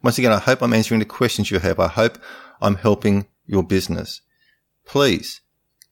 Once 0.03 0.19
again, 0.19 0.33
I 0.33 0.39
hope 0.39 0.63
I'm 0.63 0.73
answering 0.73 1.01
the 1.01 1.07
questions 1.07 1.51
you 1.51 1.59
have. 1.59 1.81
I 1.81 1.89
hope 1.89 2.19
I'm 2.61 2.77
helping 2.77 3.27
your 3.47 3.63
business. 3.63 4.21
Please 4.85 5.41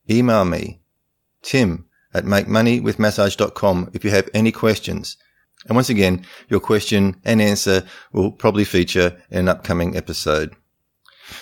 email 0.08 0.44
me, 0.44 0.80
tim 1.42 1.86
at 2.14 2.24
makemoneywithmassage.com 2.24 3.90
if 3.92 4.04
you 4.04 4.10
have 4.10 4.28
any 4.32 4.52
questions. 4.52 5.16
And 5.66 5.74
once 5.74 5.88
again, 5.88 6.24
your 6.48 6.60
question 6.60 7.20
and 7.24 7.42
answer 7.42 7.84
will 8.12 8.32
probably 8.32 8.64
feature 8.64 9.20
in 9.30 9.40
an 9.40 9.48
upcoming 9.48 9.96
episode. 9.96 10.54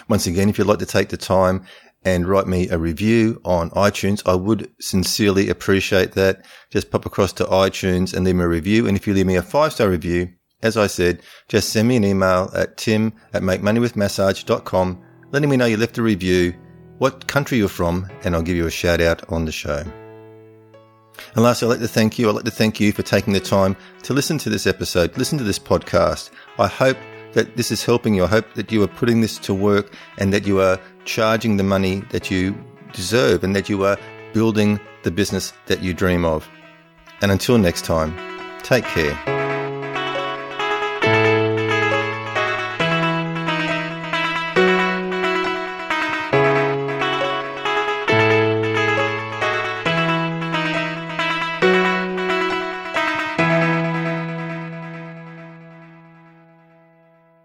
Once 0.08 0.26
again, 0.26 0.48
if 0.48 0.58
you'd 0.58 0.66
like 0.66 0.78
to 0.78 0.86
take 0.86 1.10
the 1.10 1.16
time 1.16 1.64
and 2.04 2.26
write 2.26 2.46
me 2.46 2.68
a 2.68 2.78
review 2.78 3.40
on 3.44 3.70
iTunes, 3.70 4.22
I 4.26 4.34
would 4.34 4.70
sincerely 4.80 5.48
appreciate 5.48 6.12
that. 6.12 6.44
Just 6.70 6.90
pop 6.90 7.06
across 7.06 7.32
to 7.34 7.44
iTunes 7.44 8.14
and 8.14 8.24
leave 8.24 8.36
me 8.36 8.44
a 8.44 8.48
review. 8.48 8.86
And 8.86 8.96
if 8.96 9.06
you 9.06 9.14
leave 9.14 9.26
me 9.26 9.36
a 9.36 9.42
five 9.42 9.72
star 9.72 9.88
review, 9.88 10.32
as 10.64 10.78
I 10.78 10.86
said, 10.88 11.22
just 11.46 11.68
send 11.68 11.86
me 11.86 11.96
an 11.96 12.04
email 12.04 12.50
at 12.54 12.78
tim 12.78 13.12
at 13.34 13.42
makemoneywithmassage.com, 13.42 15.04
letting 15.30 15.50
me 15.50 15.56
know 15.56 15.66
you 15.66 15.76
left 15.76 15.98
a 15.98 16.02
review, 16.02 16.54
what 16.98 17.28
country 17.28 17.58
you're 17.58 17.68
from, 17.68 18.10
and 18.24 18.34
I'll 18.34 18.42
give 18.42 18.56
you 18.56 18.66
a 18.66 18.70
shout 18.70 19.00
out 19.00 19.30
on 19.30 19.44
the 19.44 19.52
show. 19.52 19.84
And 21.34 21.44
lastly, 21.44 21.66
I'd 21.66 21.72
like 21.72 21.80
to 21.80 21.88
thank 21.88 22.18
you. 22.18 22.28
I'd 22.28 22.34
like 22.34 22.44
to 22.46 22.50
thank 22.50 22.80
you 22.80 22.92
for 22.92 23.02
taking 23.02 23.34
the 23.34 23.40
time 23.40 23.76
to 24.04 24.14
listen 24.14 24.38
to 24.38 24.50
this 24.50 24.66
episode, 24.66 25.16
listen 25.18 25.36
to 25.38 25.44
this 25.44 25.58
podcast. 25.58 26.30
I 26.58 26.66
hope 26.66 26.96
that 27.34 27.56
this 27.56 27.70
is 27.70 27.84
helping 27.84 28.14
you. 28.14 28.24
I 28.24 28.28
hope 28.28 28.54
that 28.54 28.72
you 28.72 28.82
are 28.82 28.88
putting 28.88 29.20
this 29.20 29.38
to 29.40 29.52
work 29.52 29.92
and 30.18 30.32
that 30.32 30.46
you 30.46 30.60
are 30.60 30.80
charging 31.04 31.58
the 31.58 31.62
money 31.62 32.00
that 32.10 32.30
you 32.30 32.56
deserve 32.92 33.44
and 33.44 33.54
that 33.54 33.68
you 33.68 33.84
are 33.84 33.98
building 34.32 34.80
the 35.02 35.10
business 35.10 35.52
that 35.66 35.82
you 35.82 35.92
dream 35.92 36.24
of. 36.24 36.48
And 37.20 37.30
until 37.30 37.58
next 37.58 37.84
time, 37.84 38.16
take 38.62 38.84
care. 38.84 39.33